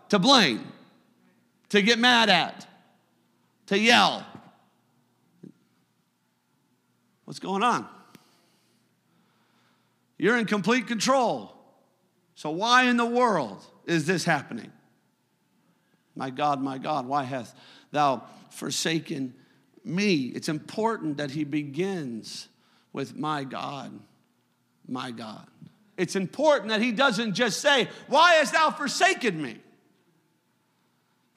to 0.07 0.19
blame, 0.19 0.65
to 1.67 1.81
get 1.81 1.99
mad 1.99 2.29
at, 2.29 2.65
to 3.65 3.77
yell 3.77 4.25
What's 7.27 7.39
going 7.39 7.61
on? 7.61 7.85
You're 10.17 10.37
in 10.37 10.45
complete 10.45 10.87
control. 10.87 11.53
So, 12.35 12.51
why 12.51 12.83
in 12.83 12.95
the 12.95 13.05
world 13.05 13.61
is 13.85 14.05
this 14.05 14.23
happening? 14.23 14.71
My 16.15 16.29
God, 16.29 16.61
my 16.61 16.77
God, 16.77 17.05
why 17.05 17.23
hast 17.23 17.53
thou 17.91 18.23
forsaken 18.49 19.33
me? 19.83 20.31
It's 20.35 20.47
important 20.47 21.17
that 21.17 21.31
he 21.31 21.43
begins 21.43 22.47
with 22.93 23.17
my 23.17 23.43
God, 23.43 23.91
my 24.87 25.11
God. 25.11 25.47
It's 25.97 26.15
important 26.15 26.69
that 26.69 26.81
he 26.81 26.93
doesn't 26.93 27.33
just 27.33 27.59
say, 27.59 27.89
Why 28.07 28.35
hast 28.35 28.53
thou 28.53 28.71
forsaken 28.71 29.41
me? 29.41 29.57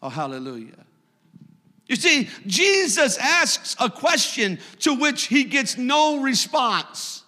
Oh, 0.01 0.09
hallelujah. 0.09 0.87
You 1.91 1.97
see, 1.97 2.29
Jesus 2.47 3.19
asks 3.19 3.75
a 3.81 3.91
question 3.91 4.61
to 4.79 4.95
which 4.95 5.25
he 5.25 5.43
gets 5.43 5.77
no 5.77 6.23
response. 6.23 7.25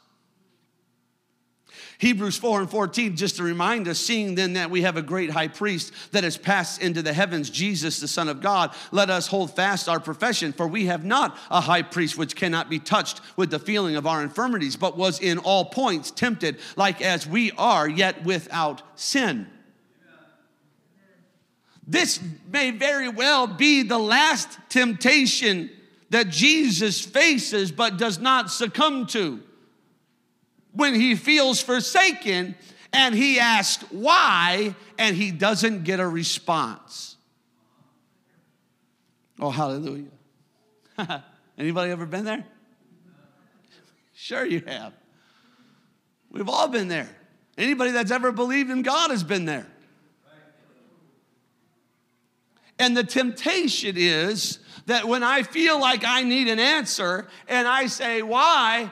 Hebrews 1.98 2.36
4 2.36 2.60
and 2.60 2.70
14, 2.70 3.16
just 3.16 3.36
to 3.38 3.42
remind 3.42 3.88
us, 3.88 3.98
seeing 3.98 4.36
then 4.36 4.52
that 4.52 4.70
we 4.70 4.82
have 4.82 4.96
a 4.96 5.02
great 5.02 5.30
high 5.30 5.48
priest 5.48 5.92
that 6.12 6.22
has 6.22 6.36
passed 6.36 6.80
into 6.80 7.02
the 7.02 7.12
heavens, 7.12 7.50
Jesus, 7.50 7.98
the 7.98 8.06
Son 8.06 8.28
of 8.28 8.40
God, 8.40 8.72
let 8.92 9.10
us 9.10 9.26
hold 9.26 9.54
fast 9.56 9.88
our 9.88 9.98
profession, 9.98 10.52
for 10.52 10.68
we 10.68 10.86
have 10.86 11.04
not 11.04 11.36
a 11.50 11.60
high 11.60 11.82
priest 11.82 12.16
which 12.16 12.36
cannot 12.36 12.70
be 12.70 12.78
touched 12.78 13.20
with 13.36 13.50
the 13.50 13.58
feeling 13.58 13.96
of 13.96 14.06
our 14.06 14.22
infirmities, 14.22 14.76
but 14.76 14.96
was 14.96 15.20
in 15.20 15.38
all 15.38 15.64
points 15.64 16.12
tempted 16.12 16.58
like 16.76 17.02
as 17.02 17.26
we 17.26 17.50
are, 17.58 17.88
yet 17.88 18.22
without 18.24 18.82
sin. 18.94 19.48
This 21.92 22.20
may 22.50 22.70
very 22.70 23.10
well 23.10 23.46
be 23.46 23.82
the 23.82 23.98
last 23.98 24.48
temptation 24.70 25.68
that 26.08 26.30
Jesus 26.30 27.02
faces 27.02 27.70
but 27.70 27.98
does 27.98 28.18
not 28.18 28.50
succumb 28.50 29.06
to. 29.08 29.42
When 30.72 30.94
he 30.94 31.14
feels 31.14 31.60
forsaken 31.60 32.54
and 32.94 33.14
he 33.14 33.38
asks 33.38 33.84
why 33.90 34.74
and 34.96 35.14
he 35.14 35.30
doesn't 35.30 35.84
get 35.84 36.00
a 36.00 36.08
response. 36.08 37.16
Oh, 39.38 39.50
hallelujah. 39.50 40.12
Anybody 41.58 41.90
ever 41.90 42.06
been 42.06 42.24
there? 42.24 42.46
Sure, 44.14 44.46
you 44.46 44.62
have. 44.66 44.94
We've 46.30 46.48
all 46.48 46.68
been 46.68 46.88
there. 46.88 47.10
Anybody 47.58 47.90
that's 47.90 48.10
ever 48.10 48.32
believed 48.32 48.70
in 48.70 48.80
God 48.80 49.10
has 49.10 49.22
been 49.22 49.44
there. 49.44 49.66
And 52.82 52.96
the 52.96 53.04
temptation 53.04 53.94
is 53.96 54.58
that 54.86 55.06
when 55.06 55.22
I 55.22 55.44
feel 55.44 55.80
like 55.80 56.04
I 56.04 56.24
need 56.24 56.48
an 56.48 56.58
answer 56.58 57.28
and 57.46 57.68
I 57.68 57.86
say, 57.86 58.22
Why 58.22 58.90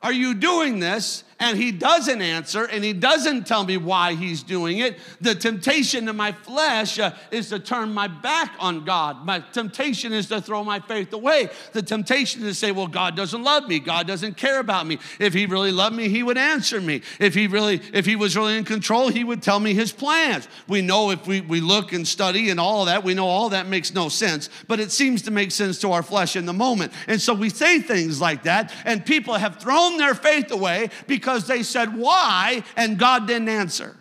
are 0.00 0.12
you 0.12 0.34
doing 0.34 0.78
this? 0.78 1.24
And 1.42 1.58
he 1.58 1.72
doesn't 1.72 2.22
answer 2.22 2.64
and 2.66 2.84
he 2.84 2.92
doesn't 2.92 3.48
tell 3.48 3.64
me 3.64 3.76
why 3.76 4.14
he's 4.14 4.44
doing 4.44 4.78
it, 4.78 4.96
the 5.20 5.34
temptation 5.34 6.08
in 6.08 6.16
my 6.16 6.30
flesh 6.30 7.00
uh, 7.00 7.10
is 7.32 7.48
to 7.48 7.58
turn 7.58 7.92
my 7.92 8.06
back 8.06 8.54
on 8.60 8.84
God. 8.84 9.26
My 9.26 9.40
temptation 9.40 10.12
is 10.12 10.28
to 10.28 10.40
throw 10.40 10.62
my 10.62 10.78
faith 10.78 11.12
away. 11.12 11.50
The 11.72 11.82
temptation 11.82 12.42
is 12.44 12.48
to 12.48 12.54
say, 12.54 12.70
well, 12.70 12.86
God 12.86 13.16
doesn't 13.16 13.42
love 13.42 13.66
me. 13.66 13.80
God 13.80 14.06
doesn't 14.06 14.36
care 14.36 14.60
about 14.60 14.86
me. 14.86 15.00
If 15.18 15.34
he 15.34 15.46
really 15.46 15.72
loved 15.72 15.96
me, 15.96 16.08
he 16.08 16.22
would 16.22 16.38
answer 16.38 16.80
me. 16.80 17.02
If 17.18 17.34
he 17.34 17.48
really, 17.48 17.80
if 17.92 18.06
he 18.06 18.14
was 18.14 18.36
really 18.36 18.56
in 18.56 18.64
control, 18.64 19.08
he 19.08 19.24
would 19.24 19.42
tell 19.42 19.58
me 19.58 19.74
his 19.74 19.90
plans. 19.90 20.46
We 20.68 20.80
know 20.80 21.10
if 21.10 21.26
we, 21.26 21.40
we 21.40 21.60
look 21.60 21.92
and 21.92 22.06
study 22.06 22.50
and 22.50 22.60
all 22.60 22.84
that, 22.84 23.02
we 23.02 23.14
know 23.14 23.26
all 23.26 23.48
that 23.48 23.66
makes 23.66 23.92
no 23.92 24.08
sense, 24.08 24.48
but 24.68 24.78
it 24.78 24.92
seems 24.92 25.22
to 25.22 25.32
make 25.32 25.50
sense 25.50 25.80
to 25.80 25.90
our 25.90 26.04
flesh 26.04 26.36
in 26.36 26.46
the 26.46 26.52
moment. 26.52 26.92
And 27.08 27.20
so 27.20 27.34
we 27.34 27.50
say 27.50 27.80
things 27.80 28.20
like 28.20 28.44
that, 28.44 28.72
and 28.84 29.04
people 29.04 29.34
have 29.34 29.56
thrown 29.56 29.96
their 29.96 30.14
faith 30.14 30.52
away 30.52 30.90
because 31.08 31.31
because 31.32 31.46
they 31.46 31.62
said 31.62 31.96
why 31.96 32.62
and 32.76 32.98
God 32.98 33.26
didn't 33.26 33.48
answer. 33.48 33.96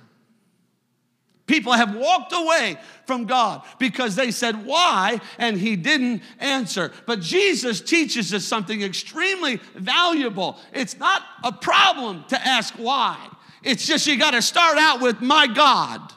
People 1.48 1.74
have 1.74 1.96
walked 1.96 2.34
away 2.34 2.78
from 3.06 3.26
God 3.26 3.63
because 3.80 4.15
they 4.15 4.32
said 4.32 4.65
why 4.65 5.20
and 5.38 5.58
he 5.58 5.76
didn't 5.76 6.24
answer. 6.39 6.91
But 7.06 7.22
Jesus 7.22 7.80
teaches 7.82 8.34
us 8.34 8.44
something 8.44 8.82
extremely 8.82 9.62
valuable. 9.76 10.60
It's 10.74 10.98
not 10.98 11.24
a 11.44 11.52
problem 11.52 12.26
to 12.30 12.48
ask 12.48 12.74
why, 12.76 13.17
it's 13.63 13.86
just 13.86 14.08
you 14.08 14.17
got 14.17 14.32
to 14.32 14.41
start 14.41 14.78
out 14.78 15.02
with 15.02 15.22
my 15.22 15.48
God. 15.48 16.13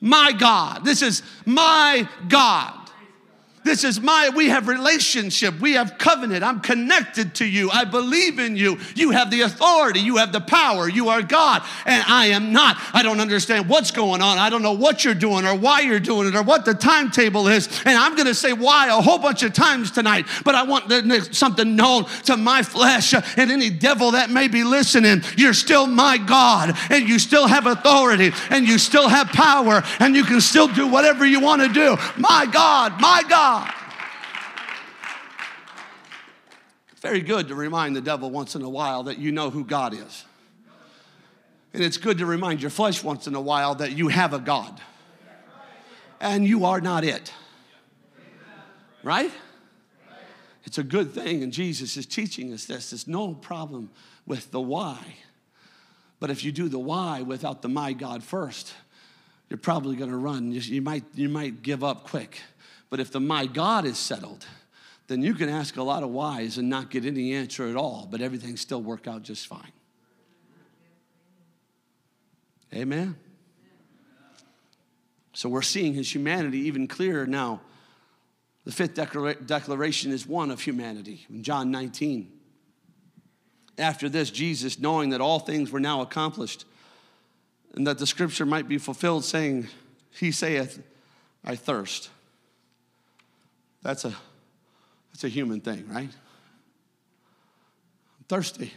My 0.00 0.32
God. 0.32 0.84
This 0.84 1.02
is 1.02 1.22
my 1.44 2.08
God. 2.28 2.85
This 3.66 3.82
is 3.82 4.00
my, 4.00 4.30
we 4.34 4.48
have 4.48 4.68
relationship, 4.68 5.58
we 5.58 5.72
have 5.72 5.98
covenant. 5.98 6.44
I'm 6.44 6.60
connected 6.60 7.34
to 7.34 7.44
you. 7.44 7.68
I 7.68 7.84
believe 7.84 8.38
in 8.38 8.56
you. 8.56 8.78
You 8.94 9.10
have 9.10 9.28
the 9.28 9.40
authority, 9.40 9.98
you 9.98 10.18
have 10.18 10.30
the 10.30 10.40
power. 10.40 10.88
You 10.88 11.08
are 11.08 11.20
God, 11.20 11.62
and 11.84 12.04
I 12.06 12.26
am 12.26 12.52
not. 12.52 12.76
I 12.92 13.02
don't 13.02 13.18
understand 13.18 13.68
what's 13.68 13.90
going 13.90 14.22
on. 14.22 14.38
I 14.38 14.50
don't 14.50 14.62
know 14.62 14.72
what 14.72 15.04
you're 15.04 15.14
doing 15.14 15.44
or 15.44 15.56
why 15.56 15.80
you're 15.80 15.98
doing 15.98 16.28
it 16.28 16.36
or 16.36 16.44
what 16.44 16.64
the 16.64 16.74
timetable 16.74 17.48
is. 17.48 17.66
And 17.84 17.98
I'm 17.98 18.14
going 18.14 18.28
to 18.28 18.34
say 18.34 18.52
why 18.52 18.86
a 18.86 19.02
whole 19.02 19.18
bunch 19.18 19.42
of 19.42 19.52
times 19.52 19.90
tonight, 19.90 20.26
but 20.44 20.54
I 20.54 20.62
want 20.62 21.34
something 21.34 21.74
known 21.74 22.04
to 22.26 22.36
my 22.36 22.62
flesh 22.62 23.14
and 23.14 23.50
any 23.50 23.68
devil 23.68 24.12
that 24.12 24.30
may 24.30 24.46
be 24.46 24.62
listening. 24.62 25.22
You're 25.36 25.54
still 25.54 25.88
my 25.88 26.18
God, 26.18 26.76
and 26.88 27.08
you 27.08 27.18
still 27.18 27.48
have 27.48 27.66
authority, 27.66 28.30
and 28.50 28.68
you 28.68 28.78
still 28.78 29.08
have 29.08 29.26
power, 29.30 29.82
and 29.98 30.14
you 30.14 30.22
can 30.22 30.40
still 30.40 30.68
do 30.68 30.86
whatever 30.86 31.26
you 31.26 31.40
want 31.40 31.62
to 31.62 31.68
do. 31.68 31.96
My 32.16 32.46
God, 32.46 33.00
my 33.00 33.24
God. 33.28 33.55
God. 33.60 33.74
It's 36.92 37.00
very 37.00 37.20
good 37.20 37.48
to 37.48 37.54
remind 37.54 37.94
the 37.94 38.00
devil 38.00 38.30
once 38.30 38.54
in 38.54 38.62
a 38.62 38.68
while 38.68 39.04
that 39.04 39.18
you 39.18 39.32
know 39.32 39.50
who 39.50 39.64
God 39.64 39.94
is. 39.94 40.24
And 41.72 41.82
it's 41.84 41.98
good 41.98 42.18
to 42.18 42.26
remind 42.26 42.62
your 42.62 42.70
flesh 42.70 43.04
once 43.04 43.26
in 43.26 43.34
a 43.34 43.40
while 43.40 43.74
that 43.76 43.92
you 43.92 44.08
have 44.08 44.32
a 44.32 44.38
God. 44.38 44.80
And 46.20 46.46
you 46.46 46.64
are 46.64 46.80
not 46.80 47.04
it. 47.04 47.32
Right? 49.02 49.30
It's 50.64 50.78
a 50.78 50.82
good 50.82 51.12
thing, 51.12 51.42
and 51.42 51.52
Jesus 51.52 51.96
is 51.96 52.06
teaching 52.06 52.52
us 52.52 52.64
this. 52.64 52.90
There's 52.90 53.06
no 53.06 53.34
problem 53.34 53.90
with 54.26 54.50
the 54.50 54.60
why. 54.60 54.98
But 56.18 56.30
if 56.30 56.42
you 56.42 56.50
do 56.50 56.68
the 56.68 56.78
why 56.78 57.22
without 57.22 57.62
the 57.62 57.68
my 57.68 57.92
God 57.92 58.24
first, 58.24 58.72
you're 59.48 59.58
probably 59.58 59.94
going 59.96 60.10
to 60.10 60.16
run. 60.16 60.50
You 60.50 60.82
might, 60.82 61.04
you 61.14 61.28
might 61.28 61.62
give 61.62 61.84
up 61.84 62.04
quick. 62.04 62.40
But 62.88 63.00
if 63.00 63.10
the 63.10 63.20
my 63.20 63.46
God 63.46 63.84
is 63.84 63.98
settled, 63.98 64.46
then 65.08 65.22
you 65.22 65.34
can 65.34 65.48
ask 65.48 65.76
a 65.76 65.82
lot 65.82 66.02
of 66.02 66.10
whys 66.10 66.58
and 66.58 66.68
not 66.68 66.90
get 66.90 67.04
any 67.04 67.34
answer 67.34 67.68
at 67.68 67.76
all, 67.76 68.08
but 68.10 68.20
everything 68.20 68.56
still 68.56 68.82
work 68.82 69.06
out 69.06 69.22
just 69.22 69.46
fine. 69.46 69.72
Amen. 72.74 73.16
So 75.32 75.48
we're 75.48 75.62
seeing 75.62 75.94
his 75.94 76.12
humanity 76.12 76.60
even 76.60 76.88
clearer 76.88 77.26
now. 77.26 77.60
The 78.64 78.72
fifth 78.72 78.94
declaration 78.94 80.10
is 80.10 80.26
one 80.26 80.50
of 80.50 80.60
humanity 80.60 81.24
in 81.30 81.42
John 81.42 81.70
19. 81.70 82.32
After 83.78 84.08
this, 84.08 84.30
Jesus, 84.30 84.78
knowing 84.78 85.10
that 85.10 85.20
all 85.20 85.38
things 85.38 85.70
were 85.70 85.78
now 85.78 86.00
accomplished 86.00 86.64
and 87.74 87.86
that 87.86 87.98
the 87.98 88.06
scripture 88.06 88.46
might 88.46 88.66
be 88.66 88.78
fulfilled, 88.78 89.24
saying, 89.24 89.68
He 90.10 90.32
saith, 90.32 90.82
I 91.44 91.54
thirst. 91.54 92.10
That's 93.86 94.04
a, 94.04 94.12
that's 95.12 95.22
a 95.22 95.28
human 95.28 95.60
thing, 95.60 95.86
right? 95.88 96.10
I'm 98.18 98.24
thirsty. 98.28 98.72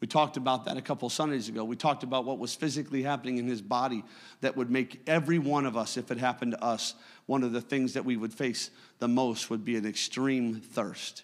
We 0.00 0.08
talked 0.08 0.36
about 0.36 0.64
that 0.64 0.76
a 0.76 0.82
couple 0.82 1.08
Sundays 1.08 1.48
ago. 1.48 1.62
We 1.62 1.76
talked 1.76 2.02
about 2.02 2.24
what 2.24 2.40
was 2.40 2.52
physically 2.52 3.04
happening 3.04 3.38
in 3.38 3.46
his 3.46 3.62
body 3.62 4.02
that 4.40 4.56
would 4.56 4.72
make 4.72 5.02
every 5.06 5.38
one 5.38 5.66
of 5.66 5.76
us, 5.76 5.96
if 5.96 6.10
it 6.10 6.18
happened 6.18 6.50
to 6.50 6.64
us, 6.64 6.96
one 7.26 7.44
of 7.44 7.52
the 7.52 7.60
things 7.60 7.94
that 7.94 8.04
we 8.04 8.16
would 8.16 8.34
face 8.34 8.70
the 8.98 9.06
most 9.06 9.50
would 9.50 9.64
be 9.64 9.76
an 9.76 9.86
extreme 9.86 10.62
thirst. 10.62 11.22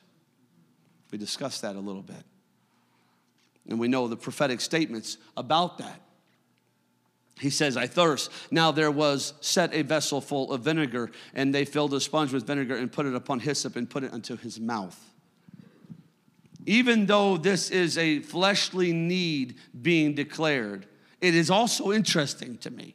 We 1.11 1.19
discussed 1.19 1.63
that 1.63 1.75
a 1.75 1.81
little 1.81 2.03
bit. 2.03 2.23
And 3.69 3.81
we 3.81 3.89
know 3.89 4.07
the 4.07 4.17
prophetic 4.17 4.61
statements 4.61 5.19
about 5.37 5.79
that. 5.79 6.01
He 7.41 7.51
says, 7.51 7.77
I 7.77 7.87
thirst. 7.87 8.31
Now 8.51 8.71
there 8.71 8.91
was 8.91 9.35
set 9.41 9.75
a 9.75 9.83
vessel 9.83 10.21
full 10.21 10.53
of 10.53 10.63
vinegar, 10.63 11.11
and 11.35 11.55
they 11.55 11.65
filled 11.65 11.93
a 11.95 12.01
sponge 12.01 12.33
with 12.33 12.47
vinegar 12.47 12.77
and 12.77 12.91
put 12.91 13.07
it 13.07 13.15
upon 13.15 13.41
hyssop 13.41 13.77
and 13.77 13.89
put 13.91 14.05
it 14.05 14.13
unto 14.13 14.37
his 14.37 14.61
mouth. 14.61 14.99
Even 16.67 17.07
though 17.07 17.37
this 17.37 17.71
is 17.71 17.99
a 17.99 18.21
fleshly 18.21 18.93
need 18.93 19.57
being 19.83 20.15
declared, 20.15 20.87
it 21.21 21.35
is 21.35 21.51
also 21.51 21.93
interesting 21.93 22.57
to 22.59 22.71
me. 22.71 22.95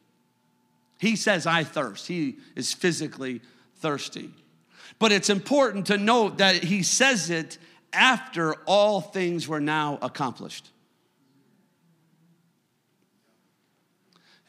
He 0.99 1.15
says, 1.15 1.45
I 1.45 1.63
thirst. 1.63 2.07
He 2.07 2.37
is 2.55 2.73
physically 2.73 3.41
thirsty. 3.77 4.31
But 4.97 5.11
it's 5.11 5.29
important 5.29 5.87
to 5.87 5.97
note 5.97 6.39
that 6.39 6.63
he 6.63 6.83
says 6.83 7.29
it 7.29 7.57
after 7.93 8.53
all 8.65 9.01
things 9.01 9.47
were 9.47 9.61
now 9.61 9.97
accomplished. 10.01 10.69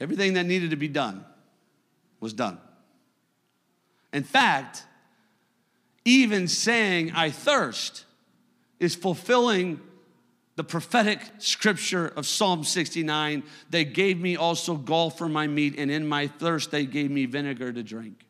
Everything 0.00 0.34
that 0.34 0.46
needed 0.46 0.70
to 0.70 0.76
be 0.76 0.88
done 0.88 1.24
was 2.20 2.32
done. 2.32 2.58
In 4.12 4.24
fact, 4.24 4.84
even 6.04 6.48
saying, 6.48 7.12
I 7.12 7.30
thirst, 7.30 8.04
is 8.78 8.94
fulfilling 8.94 9.80
the 10.56 10.64
prophetic 10.64 11.20
scripture 11.38 12.08
of 12.08 12.26
Psalm 12.26 12.64
69. 12.64 13.42
They 13.68 13.84
gave 13.84 14.18
me 14.20 14.36
also 14.36 14.74
gall 14.74 15.10
for 15.10 15.28
my 15.28 15.46
meat, 15.46 15.74
and 15.78 15.90
in 15.90 16.06
my 16.08 16.26
thirst 16.26 16.70
they 16.70 16.86
gave 16.86 17.10
me 17.10 17.26
vinegar 17.26 17.72
to 17.72 17.82
drink. 17.82 18.24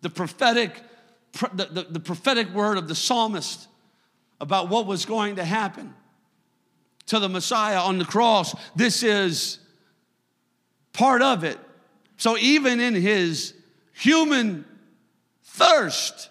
The 0.00 0.10
prophetic, 0.10 0.82
the, 1.54 1.66
the, 1.66 1.82
the 1.90 2.00
prophetic 2.00 2.50
word 2.52 2.78
of 2.78 2.88
the 2.88 2.94
psalmist 2.94 3.68
about 4.40 4.68
what 4.68 4.86
was 4.86 5.06
going 5.06 5.36
to 5.36 5.44
happen 5.44 5.94
to 7.06 7.18
the 7.18 7.28
Messiah 7.28 7.78
on 7.78 7.98
the 7.98 8.04
cross. 8.04 8.54
This 8.74 9.02
is 9.02 9.58
part 10.96 11.20
of 11.20 11.44
it. 11.44 11.58
So 12.16 12.38
even 12.38 12.80
in 12.80 12.94
his 12.94 13.52
human 13.92 14.64
thirst, 15.44 16.30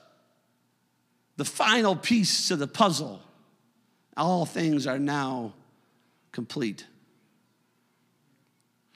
the 1.38 1.45
final 1.45 1.95
piece 1.95 2.47
to 2.47 2.56
the 2.56 2.67
puzzle, 2.67 3.21
all 4.17 4.45
things 4.45 4.88
are 4.88 4.97
now 4.97 5.54
complete. 6.32 6.86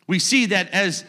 We 0.07 0.17
see 0.17 0.47
that 0.47 0.69
as 0.71 1.05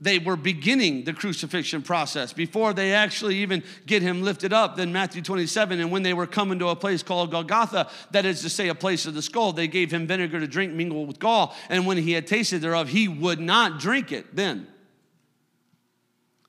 they 0.00 0.18
were 0.18 0.36
beginning 0.36 1.04
the 1.04 1.12
crucifixion 1.12 1.82
process 1.82 2.32
before 2.32 2.72
they 2.72 2.94
actually 2.94 3.36
even 3.36 3.62
get 3.86 4.00
him 4.00 4.22
lifted 4.22 4.52
up. 4.52 4.76
Then, 4.76 4.92
Matthew 4.92 5.20
27, 5.20 5.78
and 5.78 5.90
when 5.90 6.02
they 6.02 6.14
were 6.14 6.26
coming 6.26 6.58
to 6.60 6.68
a 6.68 6.76
place 6.76 7.02
called 7.02 7.30
Golgotha, 7.30 7.90
that 8.12 8.24
is 8.24 8.40
to 8.42 8.48
say, 8.48 8.68
a 8.68 8.74
place 8.74 9.04
of 9.04 9.14
the 9.14 9.20
skull, 9.22 9.52
they 9.52 9.68
gave 9.68 9.90
him 9.90 10.06
vinegar 10.06 10.40
to 10.40 10.46
drink 10.46 10.72
mingled 10.72 11.06
with 11.06 11.18
gall. 11.18 11.54
And 11.68 11.86
when 11.86 11.98
he 11.98 12.12
had 12.12 12.26
tasted 12.26 12.62
thereof, 12.62 12.88
he 12.88 13.08
would 13.08 13.40
not 13.40 13.78
drink 13.78 14.10
it 14.10 14.34
then. 14.34 14.66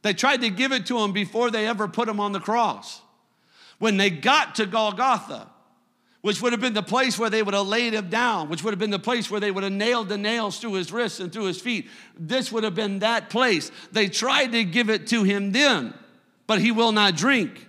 They 0.02 0.14
tried 0.14 0.42
to 0.42 0.50
give 0.50 0.72
it 0.72 0.86
to 0.88 1.00
him 1.00 1.12
before 1.12 1.52
they 1.52 1.68
ever 1.68 1.88
put 1.88 2.08
him 2.08 2.20
on 2.20 2.32
the 2.32 2.40
cross. 2.40 3.02
When 3.80 3.98
they 3.98 4.10
got 4.10 4.56
to 4.56 4.66
Golgotha, 4.66 5.48
which 6.22 6.42
would 6.42 6.54
have 6.54 6.62
been 6.62 6.74
the 6.74 6.84
place 6.84 7.18
where 7.18 7.30
they 7.30 7.42
would 7.42 7.54
have 7.54 7.68
laid 7.68 7.94
him 7.94 8.10
down, 8.10 8.48
which 8.50 8.64
would 8.64 8.72
have 8.72 8.80
been 8.80 8.92
the 8.92 9.00
place 9.00 9.32
where 9.32 9.40
they 9.40 9.52
would 9.52 9.64
have 9.64 9.74
nailed 9.74 10.08
the 10.08 10.18
nails 10.18 10.60
through 10.60 10.74
his 10.74 10.92
wrists 10.92 11.20
and 11.20 11.34
through 11.34 11.46
his 11.46 11.60
feet. 11.60 11.90
This 12.18 12.52
would 12.52 12.64
have 12.64 12.76
been 12.76 13.00
that 13.00 13.30
place. 13.30 13.72
They 13.92 14.08
tried 14.08 14.52
to 14.52 14.64
give 14.64 14.90
it 14.90 15.08
to 15.08 15.24
him 15.24 15.52
then, 15.52 15.94
but 16.46 16.62
he 16.62 16.72
will 16.72 16.92
not 16.92 17.16
drink. 17.16 17.68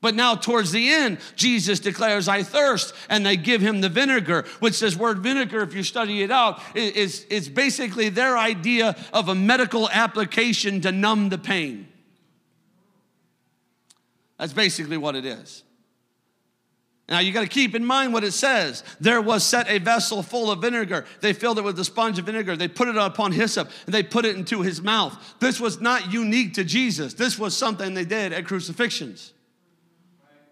But 0.00 0.14
now, 0.14 0.36
towards 0.36 0.70
the 0.70 0.92
end, 0.92 1.18
Jesus 1.34 1.80
declares, 1.80 2.28
I 2.28 2.44
thirst, 2.44 2.94
and 3.08 3.26
they 3.26 3.36
give 3.36 3.60
him 3.60 3.80
the 3.80 3.88
vinegar, 3.88 4.44
which 4.60 4.78
this 4.78 4.94
word 4.94 5.18
vinegar, 5.18 5.60
if 5.62 5.74
you 5.74 5.82
study 5.82 6.22
it 6.22 6.30
out, 6.30 6.62
is, 6.76 7.24
is 7.24 7.48
basically 7.48 8.08
their 8.08 8.38
idea 8.38 8.96
of 9.12 9.28
a 9.28 9.34
medical 9.34 9.90
application 9.90 10.80
to 10.82 10.92
numb 10.92 11.30
the 11.30 11.38
pain. 11.38 11.88
That's 14.38 14.52
basically 14.52 14.98
what 14.98 15.16
it 15.16 15.24
is. 15.24 15.64
Now 17.08 17.20
you 17.20 17.32
got 17.32 17.40
to 17.40 17.48
keep 17.48 17.74
in 17.74 17.84
mind 17.84 18.12
what 18.12 18.22
it 18.22 18.32
says. 18.32 18.84
There 19.00 19.22
was 19.22 19.42
set 19.42 19.68
a 19.68 19.78
vessel 19.78 20.22
full 20.22 20.50
of 20.50 20.60
vinegar. 20.60 21.06
They 21.20 21.32
filled 21.32 21.58
it 21.58 21.64
with 21.64 21.76
the 21.76 21.84
sponge 21.84 22.18
of 22.18 22.26
vinegar. 22.26 22.54
They 22.54 22.68
put 22.68 22.88
it 22.88 22.96
upon 22.96 23.32
hyssop 23.32 23.70
and 23.86 23.94
they 23.94 24.02
put 24.02 24.26
it 24.26 24.36
into 24.36 24.60
his 24.60 24.82
mouth. 24.82 25.16
This 25.40 25.58
was 25.58 25.80
not 25.80 26.12
unique 26.12 26.54
to 26.54 26.64
Jesus. 26.64 27.14
This 27.14 27.38
was 27.38 27.56
something 27.56 27.94
they 27.94 28.04
did 28.04 28.34
at 28.34 28.44
crucifixions. 28.44 29.32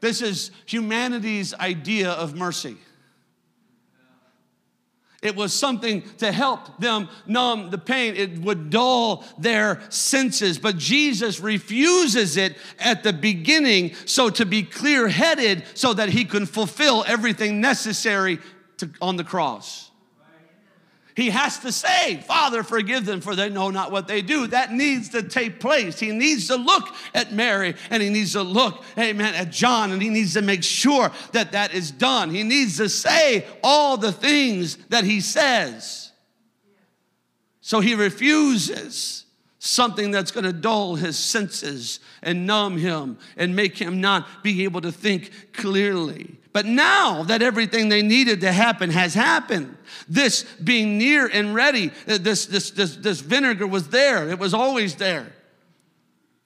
This 0.00 0.22
is 0.22 0.50
humanity's 0.64 1.52
idea 1.54 2.10
of 2.10 2.34
mercy. 2.34 2.76
It 5.22 5.34
was 5.34 5.52
something 5.54 6.02
to 6.18 6.30
help 6.30 6.78
them 6.78 7.08
numb 7.26 7.70
the 7.70 7.78
pain. 7.78 8.14
It 8.16 8.38
would 8.40 8.70
dull 8.70 9.24
their 9.38 9.80
senses. 9.88 10.58
But 10.58 10.76
Jesus 10.76 11.40
refuses 11.40 12.36
it 12.36 12.56
at 12.78 13.02
the 13.02 13.12
beginning 13.12 13.94
so 14.04 14.30
to 14.30 14.44
be 14.44 14.62
clear 14.62 15.08
headed 15.08 15.64
so 15.74 15.94
that 15.94 16.10
he 16.10 16.24
can 16.24 16.46
fulfill 16.46 17.04
everything 17.06 17.60
necessary 17.60 18.38
to, 18.78 18.90
on 19.00 19.16
the 19.16 19.24
cross. 19.24 19.90
He 21.16 21.30
has 21.30 21.58
to 21.60 21.72
say, 21.72 22.18
Father, 22.18 22.62
forgive 22.62 23.06
them, 23.06 23.22
for 23.22 23.34
they 23.34 23.48
know 23.48 23.70
not 23.70 23.90
what 23.90 24.06
they 24.06 24.20
do. 24.20 24.48
That 24.48 24.70
needs 24.70 25.08
to 25.08 25.22
take 25.22 25.60
place. 25.60 25.98
He 25.98 26.12
needs 26.12 26.48
to 26.48 26.56
look 26.56 26.94
at 27.14 27.32
Mary 27.32 27.74
and 27.88 28.02
he 28.02 28.10
needs 28.10 28.32
to 28.32 28.42
look, 28.42 28.84
amen, 28.98 29.34
at 29.34 29.50
John 29.50 29.92
and 29.92 30.02
he 30.02 30.10
needs 30.10 30.34
to 30.34 30.42
make 30.42 30.62
sure 30.62 31.10
that 31.32 31.52
that 31.52 31.72
is 31.72 31.90
done. 31.90 32.28
He 32.28 32.42
needs 32.42 32.76
to 32.76 32.90
say 32.90 33.46
all 33.64 33.96
the 33.96 34.12
things 34.12 34.76
that 34.90 35.04
he 35.04 35.22
says. 35.22 36.12
So 37.62 37.80
he 37.80 37.94
refuses 37.94 39.24
something 39.58 40.10
that's 40.10 40.30
going 40.30 40.44
to 40.44 40.52
dull 40.52 40.96
his 40.96 41.18
senses 41.18 41.98
and 42.22 42.46
numb 42.46 42.76
him 42.76 43.16
and 43.38 43.56
make 43.56 43.78
him 43.78 44.02
not 44.02 44.42
be 44.42 44.64
able 44.64 44.82
to 44.82 44.92
think 44.92 45.30
clearly. 45.54 46.36
But 46.56 46.64
now 46.64 47.22
that 47.24 47.42
everything 47.42 47.90
they 47.90 48.00
needed 48.00 48.40
to 48.40 48.50
happen 48.50 48.88
has 48.88 49.12
happened, 49.12 49.76
this 50.08 50.44
being 50.54 50.96
near 50.96 51.26
and 51.26 51.54
ready, 51.54 51.90
uh, 52.08 52.16
this, 52.16 52.46
this, 52.46 52.70
this, 52.70 52.96
this 52.96 53.20
vinegar 53.20 53.66
was 53.66 53.88
there, 53.88 54.26
it 54.30 54.38
was 54.38 54.54
always 54.54 54.94
there. 54.94 55.30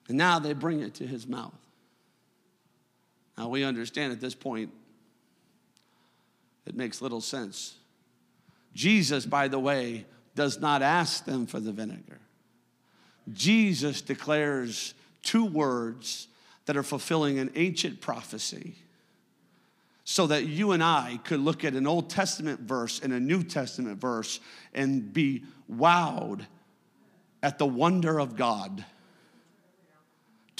And 0.09 0.17
now 0.17 0.37
they 0.37 0.51
bring 0.51 0.81
it 0.81 0.95
to 0.95 1.07
his 1.07 1.25
mouth. 1.27 1.55
Now 3.37 3.47
we 3.47 3.63
understand 3.63 4.11
at 4.11 4.19
this 4.19 4.35
point, 4.35 4.73
it 6.65 6.75
makes 6.75 7.01
little 7.01 7.21
sense. 7.21 7.75
Jesus, 8.73 9.25
by 9.25 9.47
the 9.47 9.59
way, 9.59 10.05
does 10.35 10.59
not 10.59 10.81
ask 10.81 11.23
them 11.23 11.45
for 11.45 11.61
the 11.61 11.71
vinegar. 11.71 12.19
Jesus 13.31 14.01
declares 14.01 14.93
two 15.23 15.45
words 15.45 16.27
that 16.65 16.75
are 16.75 16.83
fulfilling 16.83 17.39
an 17.39 17.49
ancient 17.55 18.01
prophecy 18.01 18.75
so 20.03 20.27
that 20.27 20.45
you 20.45 20.71
and 20.71 20.83
I 20.83 21.19
could 21.23 21.39
look 21.39 21.63
at 21.63 21.73
an 21.73 21.87
Old 21.87 22.09
Testament 22.09 22.61
verse 22.61 22.99
and 22.99 23.13
a 23.13 23.19
New 23.19 23.43
Testament 23.43 23.99
verse 23.99 24.39
and 24.73 25.13
be 25.13 25.43
wowed 25.71 26.45
at 27.43 27.57
the 27.57 27.65
wonder 27.65 28.19
of 28.19 28.35
God 28.35 28.85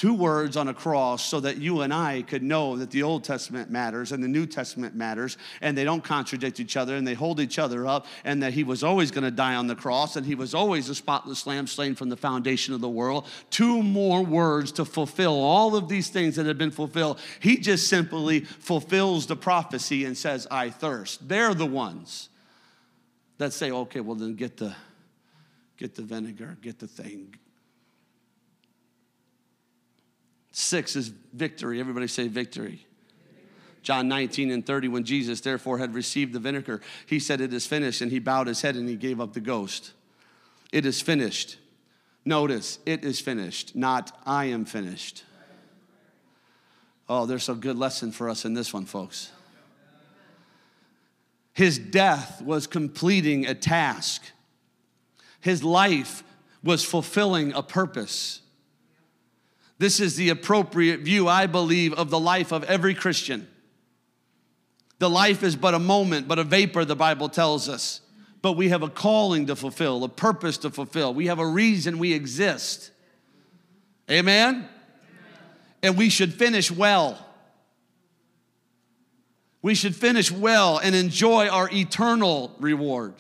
two 0.02 0.16
words 0.16 0.58
on 0.58 0.68
a 0.68 0.74
cross 0.74 1.24
so 1.24 1.40
that 1.40 1.58
you 1.58 1.82
and 1.82 1.94
I 1.94 2.24
could 2.24 2.42
know 2.42 2.76
that 2.78 2.90
the 2.90 3.04
Old 3.04 3.24
Testament 3.24 3.70
matters 3.70 4.12
and 4.12 4.24
the 4.24 4.28
New 4.28 4.48
Testament 4.48 4.96
matters 4.96 5.38
and 5.62 5.78
they 5.78 5.84
don't 5.84 6.04
contradict 6.04 6.60
each 6.60 6.76
other 6.76 6.96
and 6.96 7.08
they 7.08 7.14
hold 7.14 7.40
each 7.40 7.60
other 7.60 7.86
up 7.86 8.08
and 8.24 8.42
that 8.42 8.52
he 8.52 8.64
was 8.64 8.84
always 8.84 9.12
going 9.12 9.26
to 9.26 9.30
die 9.30 9.54
on 9.54 9.68
the 9.68 9.76
cross 9.76 10.16
and 10.16 10.26
he 10.26 10.34
was 10.34 10.56
always 10.56 10.90
a 10.90 10.96
spotless 10.96 11.46
lamb 11.46 11.68
slain 11.68 11.94
from 11.94 12.10
the 12.10 12.18
foundation 12.18 12.74
of 12.74 12.82
the 12.82 12.90
world. 12.90 13.28
Two 13.52 13.84
more 13.84 14.24
words 14.24 14.72
to 14.72 14.86
fulfill 14.86 15.40
all 15.40 15.76
of 15.76 15.88
these 15.88 16.10
things 16.10 16.36
that 16.38 16.48
have 16.48 16.58
been 16.58 16.72
fulfilled. 16.72 17.20
He 17.40 17.58
just 17.58 17.88
simply 17.88 18.40
fulfills 18.40 19.28
the 19.28 19.36
prophecy 19.36 20.06
and 20.06 20.18
says, 20.18 20.48
I 20.50 20.72
thirst. 20.72 21.28
They're 21.28 21.54
the 21.54 21.68
ones 21.68 22.30
that 23.38 23.54
say, 23.54 23.70
okay, 23.70 24.00
well 24.00 24.16
then 24.16 24.34
get 24.34 24.58
the 24.58 24.74
get 25.78 25.94
the 25.94 26.02
vinegar, 26.02 26.58
get 26.60 26.80
the 26.80 26.88
thing, 26.88 27.36
Six 30.52 30.96
is 30.96 31.12
victory. 31.34 31.80
Everybody 31.80 32.08
say 32.08 32.28
victory. 32.28 32.86
John 33.84 34.08
19 34.08 34.52
and 34.52 34.66
30, 34.66 34.90
when 34.90 35.04
Jesus 35.04 35.42
therefore 35.42 35.80
had 35.80 35.96
received 35.96 36.34
the 36.34 36.40
vinegar, 36.40 36.82
he 37.08 37.20
said, 37.20 37.42
It 37.42 37.54
is 37.54 37.66
finished. 37.66 38.02
And 38.02 38.12
he 38.12 38.20
bowed 38.20 38.48
his 38.48 38.62
head 38.62 38.76
and 38.76 38.88
he 38.88 38.96
gave 38.96 39.20
up 39.20 39.34
the 39.34 39.40
ghost. 39.40 39.94
It 40.72 40.86
is 40.86 41.02
finished. 41.02 41.58
Notice, 42.24 42.80
it 42.86 43.04
is 43.04 43.20
finished, 43.20 43.76
not 43.76 44.16
I 44.26 44.46
am 44.46 44.66
finished. 44.66 45.24
Oh, 47.10 47.26
there's 47.26 47.50
a 47.50 47.56
good 47.56 47.78
lesson 47.78 48.12
for 48.12 48.30
us 48.30 48.46
in 48.46 48.54
this 48.54 48.74
one, 48.74 48.86
folks. 48.86 49.32
His 51.54 51.78
death 51.78 52.42
was 52.42 52.68
completing 52.68 53.46
a 53.46 53.56
task, 53.56 54.24
his 55.40 55.64
life 55.64 56.24
was 56.64 56.86
fulfilling 56.86 57.54
a 57.54 57.64
purpose. 57.64 58.42
This 59.82 60.00
is 60.00 60.16
the 60.16 60.30
appropriate 60.30 61.00
view, 61.00 61.28
I 61.28 61.48
believe, 61.48 61.92
of 61.94 62.12
the 62.12 62.20
life 62.20 62.52
of 62.52 62.64
every 62.66 62.94
Christian. 62.94 63.48
The 65.00 65.10
life 65.10 65.42
is 65.42 65.56
but 65.56 65.74
a 65.74 65.80
moment, 65.80 66.28
but 66.28 66.38
a 66.38 66.44
vapor, 66.44 66.86
the 66.86 66.96
Bible 66.96 67.30
tells 67.30 67.68
us. 67.68 68.02
But 68.44 68.52
we 68.52 68.70
have 68.70 68.84
a 68.84 68.90
calling 68.90 69.48
to 69.48 69.56
fulfill, 69.56 70.04
a 70.04 70.08
purpose 70.08 70.60
to 70.60 70.70
fulfill. 70.70 71.16
We 71.16 71.26
have 71.26 71.40
a 71.40 71.48
reason 71.48 71.98
we 71.98 72.14
exist. 72.14 72.92
Amen? 74.08 74.54
Amen. 74.54 74.70
And 75.82 75.98
we 75.98 76.10
should 76.10 76.36
finish 76.36 76.70
well. 76.70 77.18
We 79.64 79.74
should 79.74 79.96
finish 79.96 80.32
well 80.32 80.78
and 80.78 80.94
enjoy 80.94 81.48
our 81.48 81.68
eternal 81.74 82.56
reward. 82.60 83.16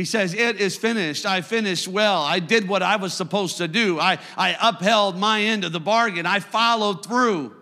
He 0.00 0.06
says, 0.06 0.32
It 0.32 0.58
is 0.58 0.78
finished. 0.78 1.26
I 1.26 1.42
finished 1.42 1.86
well. 1.86 2.22
I 2.22 2.38
did 2.38 2.66
what 2.66 2.82
I 2.82 2.96
was 2.96 3.12
supposed 3.12 3.58
to 3.58 3.68
do. 3.68 4.00
I, 4.00 4.16
I 4.34 4.56
upheld 4.58 5.18
my 5.18 5.42
end 5.42 5.62
of 5.62 5.72
the 5.72 5.80
bargain. 5.80 6.24
I 6.24 6.40
followed 6.40 7.04
through. 7.04 7.54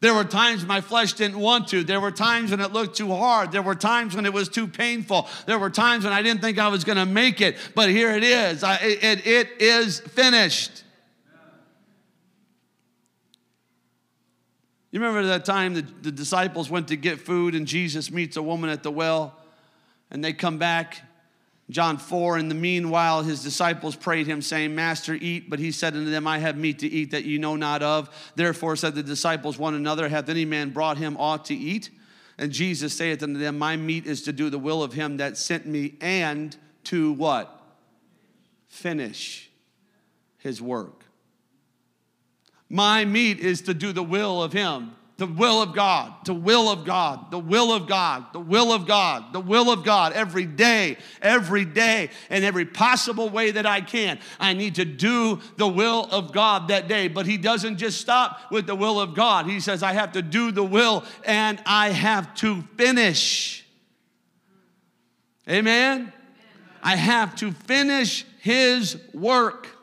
There 0.00 0.14
were 0.14 0.24
times 0.24 0.64
my 0.64 0.80
flesh 0.80 1.12
didn't 1.12 1.38
want 1.38 1.68
to. 1.68 1.84
There 1.84 2.00
were 2.00 2.10
times 2.10 2.50
when 2.50 2.62
it 2.62 2.72
looked 2.72 2.96
too 2.96 3.14
hard. 3.14 3.52
There 3.52 3.60
were 3.60 3.74
times 3.74 4.16
when 4.16 4.24
it 4.24 4.32
was 4.32 4.48
too 4.48 4.66
painful. 4.66 5.28
There 5.44 5.58
were 5.58 5.68
times 5.68 6.04
when 6.04 6.14
I 6.14 6.22
didn't 6.22 6.40
think 6.40 6.58
I 6.58 6.68
was 6.68 6.82
going 6.82 6.96
to 6.96 7.04
make 7.04 7.42
it. 7.42 7.58
But 7.74 7.90
here 7.90 8.12
it 8.12 8.24
is. 8.24 8.64
I, 8.64 8.76
it, 8.76 9.26
it 9.26 9.60
is 9.60 10.00
finished. 10.00 10.82
You 14.92 15.00
remember 15.00 15.26
that 15.26 15.44
time 15.44 15.74
the, 15.74 15.82
the 15.82 16.12
disciples 16.12 16.70
went 16.70 16.88
to 16.88 16.96
get 16.96 17.20
food 17.20 17.54
and 17.54 17.66
Jesus 17.66 18.10
meets 18.10 18.38
a 18.38 18.42
woman 18.42 18.70
at 18.70 18.82
the 18.82 18.90
well 18.90 19.36
and 20.10 20.24
they 20.24 20.32
come 20.32 20.56
back 20.56 21.02
John 21.68 21.98
4, 21.98 22.38
in 22.38 22.48
the 22.48 22.54
meanwhile, 22.54 23.22
his 23.22 23.42
disciples 23.42 23.96
prayed 23.96 24.28
him, 24.28 24.40
saying, 24.40 24.74
Master, 24.74 25.14
eat. 25.14 25.50
But 25.50 25.58
he 25.58 25.72
said 25.72 25.94
unto 25.94 26.10
them, 26.10 26.26
I 26.26 26.38
have 26.38 26.56
meat 26.56 26.78
to 26.80 26.86
eat 26.86 27.10
that 27.10 27.24
you 27.24 27.40
know 27.40 27.56
not 27.56 27.82
of. 27.82 28.08
Therefore 28.36 28.76
said 28.76 28.94
the 28.94 29.02
disciples 29.02 29.58
one 29.58 29.74
another, 29.74 30.08
Hath 30.08 30.28
any 30.28 30.44
man 30.44 30.70
brought 30.70 30.96
him 30.96 31.16
aught 31.16 31.44
to 31.46 31.54
eat? 31.54 31.90
And 32.38 32.52
Jesus 32.52 32.96
saith 32.96 33.22
unto 33.22 33.40
them, 33.40 33.58
My 33.58 33.76
meat 33.76 34.06
is 34.06 34.22
to 34.22 34.32
do 34.32 34.48
the 34.48 34.58
will 34.58 34.82
of 34.82 34.92
him 34.92 35.16
that 35.16 35.36
sent 35.36 35.66
me, 35.66 35.94
and 36.00 36.56
to 36.84 37.12
what? 37.12 37.52
Finish 38.68 39.50
his 40.38 40.62
work. 40.62 41.04
My 42.68 43.04
meat 43.04 43.40
is 43.40 43.62
to 43.62 43.74
do 43.74 43.92
the 43.92 44.02
will 44.02 44.42
of 44.42 44.52
him 44.52 44.94
the 45.18 45.26
will 45.26 45.62
of 45.62 45.74
God, 45.74 46.12
the 46.26 46.34
will 46.34 46.68
of 46.68 46.84
God, 46.84 47.30
the 47.30 47.38
will 47.38 47.72
of 47.72 47.86
God, 47.86 48.26
the 48.34 48.40
will 48.40 48.70
of 48.70 48.86
God, 48.86 49.32
the 49.32 49.40
will 49.40 49.70
of 49.70 49.82
God 49.82 50.12
every 50.12 50.44
day, 50.44 50.98
every 51.22 51.64
day, 51.64 52.10
in 52.28 52.44
every 52.44 52.66
possible 52.66 53.30
way 53.30 53.50
that 53.50 53.64
I 53.64 53.80
can. 53.80 54.18
I 54.38 54.52
need 54.52 54.74
to 54.74 54.84
do 54.84 55.40
the 55.56 55.68
will 55.68 56.06
of 56.10 56.32
God 56.32 56.68
that 56.68 56.86
day. 56.86 57.08
But 57.08 57.24
he 57.24 57.38
doesn't 57.38 57.78
just 57.78 57.98
stop 57.98 58.50
with 58.50 58.66
the 58.66 58.76
will 58.76 59.00
of 59.00 59.14
God. 59.14 59.46
He 59.46 59.58
says, 59.60 59.82
I 59.82 59.94
have 59.94 60.12
to 60.12 60.22
do 60.22 60.52
the 60.52 60.64
will 60.64 61.02
and 61.24 61.62
I 61.64 61.90
have 61.90 62.34
to 62.36 62.60
finish. 62.76 63.64
Amen? 65.48 66.12
I 66.82 66.96
have 66.96 67.34
to 67.36 67.52
finish 67.52 68.26
his 68.40 68.98
work. 69.14 69.75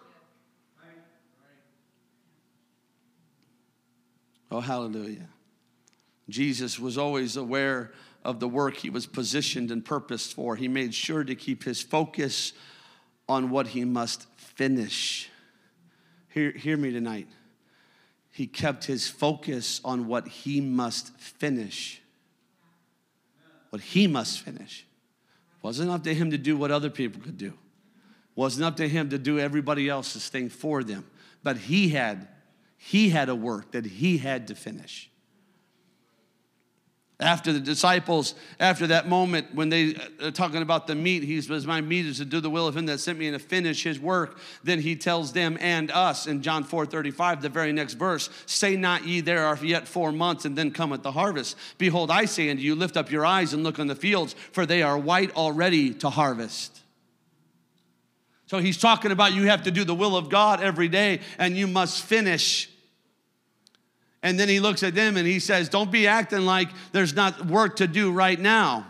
Oh, 4.53 4.59
hallelujah. 4.59 5.27
Jesus 6.29 6.79
was 6.79 6.95
always 6.95 7.37
aware 7.37 7.91
of 8.23 8.39
the 8.39 8.47
work 8.47 8.77
he 8.77 8.89
was 8.91 9.07
positioned 9.07 9.71
and 9.71 9.83
purposed 9.83 10.35
for. 10.35 10.55
He 10.55 10.67
made 10.67 10.93
sure 10.93 11.23
to 11.23 11.33
keep 11.33 11.63
his 11.63 11.81
focus 11.81 12.53
on 13.27 13.49
what 13.49 13.69
he 13.69 13.83
must 13.83 14.27
finish. 14.37 15.27
Hear, 16.29 16.51
hear 16.51 16.77
me 16.77 16.91
tonight. 16.91 17.27
He 18.29 18.45
kept 18.45 18.85
his 18.85 19.07
focus 19.07 19.81
on 19.83 20.05
what 20.05 20.27
he 20.27 20.61
must 20.61 21.17
finish. 21.17 21.99
What 23.71 23.81
he 23.81 24.05
must 24.05 24.41
finish. 24.41 24.85
Wasn't 25.63 25.89
up 25.89 26.03
to 26.03 26.13
him 26.13 26.29
to 26.29 26.37
do 26.37 26.55
what 26.55 26.69
other 26.69 26.91
people 26.91 27.21
could 27.21 27.39
do. 27.39 27.53
Wasn't 28.35 28.63
up 28.63 28.77
to 28.77 28.87
him 28.87 29.09
to 29.09 29.17
do 29.17 29.39
everybody 29.39 29.89
else's 29.89 30.29
thing 30.29 30.49
for 30.49 30.83
them. 30.83 31.07
But 31.41 31.57
he 31.57 31.89
had 31.89 32.27
he 32.85 33.09
had 33.09 33.29
a 33.29 33.35
work 33.35 33.71
that 33.71 33.85
he 33.85 34.17
had 34.17 34.49
to 34.49 34.55
finish. 34.55 35.09
After 37.17 37.53
the 37.53 37.61
disciples, 37.61 38.35
after 38.59 38.87
that 38.87 39.07
moment 39.07 39.55
when 39.55 39.69
they 39.69 39.95
are 40.21 40.31
talking 40.31 40.61
about 40.61 40.87
the 40.87 40.93
meat, 40.93 41.23
he 41.23 41.39
says, 41.39 41.65
My 41.65 41.79
meat 41.79 42.05
is 42.05 42.17
to 42.17 42.25
do 42.25 42.41
the 42.41 42.49
will 42.49 42.67
of 42.67 42.75
him 42.75 42.85
that 42.87 42.99
sent 42.99 43.17
me 43.17 43.27
and 43.27 43.39
to 43.39 43.43
finish 43.43 43.83
his 43.83 44.01
work. 44.01 44.37
Then 44.65 44.79
he 44.79 44.97
tells 44.97 45.31
them 45.31 45.57
and 45.61 45.91
us 45.91 46.27
in 46.27 46.41
John 46.41 46.65
4 46.65 46.85
35, 46.85 47.41
the 47.41 47.47
very 47.47 47.71
next 47.71 47.93
verse, 47.93 48.29
Say 48.47 48.75
not 48.75 49.07
ye, 49.07 49.21
there 49.21 49.45
are 49.45 49.57
yet 49.63 49.87
four 49.87 50.11
months, 50.11 50.43
and 50.43 50.57
then 50.57 50.69
cometh 50.69 51.03
the 51.03 51.13
harvest. 51.13 51.55
Behold, 51.77 52.11
I 52.11 52.25
say 52.25 52.49
unto 52.49 52.61
you, 52.61 52.75
lift 52.75 52.97
up 52.97 53.09
your 53.09 53.25
eyes 53.25 53.53
and 53.53 53.63
look 53.63 53.79
on 53.79 53.87
the 53.87 53.95
fields, 53.95 54.35
for 54.51 54.65
they 54.65 54.83
are 54.83 54.97
white 54.97 55.33
already 55.37 55.93
to 55.93 56.09
harvest. 56.09 56.81
So 58.47 58.57
he's 58.57 58.77
talking 58.77 59.11
about 59.11 59.33
you 59.33 59.43
have 59.43 59.63
to 59.63 59.71
do 59.71 59.85
the 59.85 59.95
will 59.95 60.17
of 60.17 60.27
God 60.27 60.61
every 60.61 60.89
day, 60.89 61.21
and 61.37 61.55
you 61.55 61.67
must 61.67 62.03
finish 62.03 62.69
and 64.23 64.39
then 64.39 64.47
he 64.47 64.61
looks 64.61 64.81
at 64.81 64.95
them 64.95 65.17
and 65.17 65.27
he 65.27 65.39
says, 65.39 65.69
Don't 65.69 65.91
be 65.91 66.07
acting 66.07 66.41
like 66.41 66.69
there's 66.93 67.13
not 67.13 67.45
work 67.45 67.75
to 67.75 67.87
do 67.87 68.11
right 68.11 68.39
now. 68.39 68.87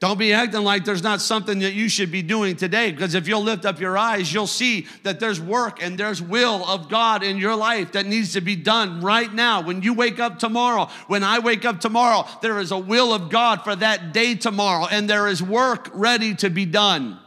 Don't 0.00 0.18
be 0.18 0.32
acting 0.32 0.62
like 0.62 0.84
there's 0.84 1.02
not 1.02 1.20
something 1.20 1.58
that 1.58 1.72
you 1.72 1.88
should 1.88 2.12
be 2.12 2.22
doing 2.22 2.54
today 2.54 2.92
because 2.92 3.16
if 3.16 3.26
you'll 3.26 3.42
lift 3.42 3.64
up 3.64 3.80
your 3.80 3.98
eyes, 3.98 4.32
you'll 4.32 4.46
see 4.46 4.86
that 5.02 5.18
there's 5.18 5.40
work 5.40 5.82
and 5.82 5.98
there's 5.98 6.22
will 6.22 6.64
of 6.66 6.88
God 6.88 7.24
in 7.24 7.36
your 7.36 7.56
life 7.56 7.92
that 7.92 8.06
needs 8.06 8.34
to 8.34 8.40
be 8.40 8.54
done 8.54 9.00
right 9.00 9.32
now. 9.32 9.60
When 9.62 9.82
you 9.82 9.94
wake 9.94 10.20
up 10.20 10.38
tomorrow, 10.38 10.88
when 11.08 11.24
I 11.24 11.40
wake 11.40 11.64
up 11.64 11.80
tomorrow, 11.80 12.28
there 12.42 12.60
is 12.60 12.70
a 12.70 12.78
will 12.78 13.12
of 13.12 13.28
God 13.28 13.64
for 13.64 13.74
that 13.74 14.12
day 14.12 14.36
tomorrow 14.36 14.86
and 14.88 15.10
there 15.10 15.26
is 15.26 15.42
work 15.42 15.90
ready 15.92 16.36
to 16.36 16.50
be 16.50 16.64
done. 16.64 17.18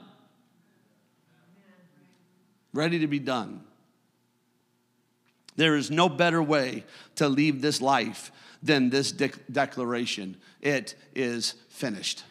ready 2.73 2.99
to 2.99 3.07
be 3.07 3.19
done. 3.19 3.60
There 5.55 5.75
is 5.75 5.91
no 5.91 6.09
better 6.09 6.41
way 6.41 6.85
to 7.15 7.27
leave 7.27 7.61
this 7.61 7.81
life 7.81 8.31
than 8.63 8.89
this 8.89 9.11
de- 9.11 9.31
declaration 9.51 10.37
it 10.61 10.95
is 11.15 11.55
finished. 11.69 12.23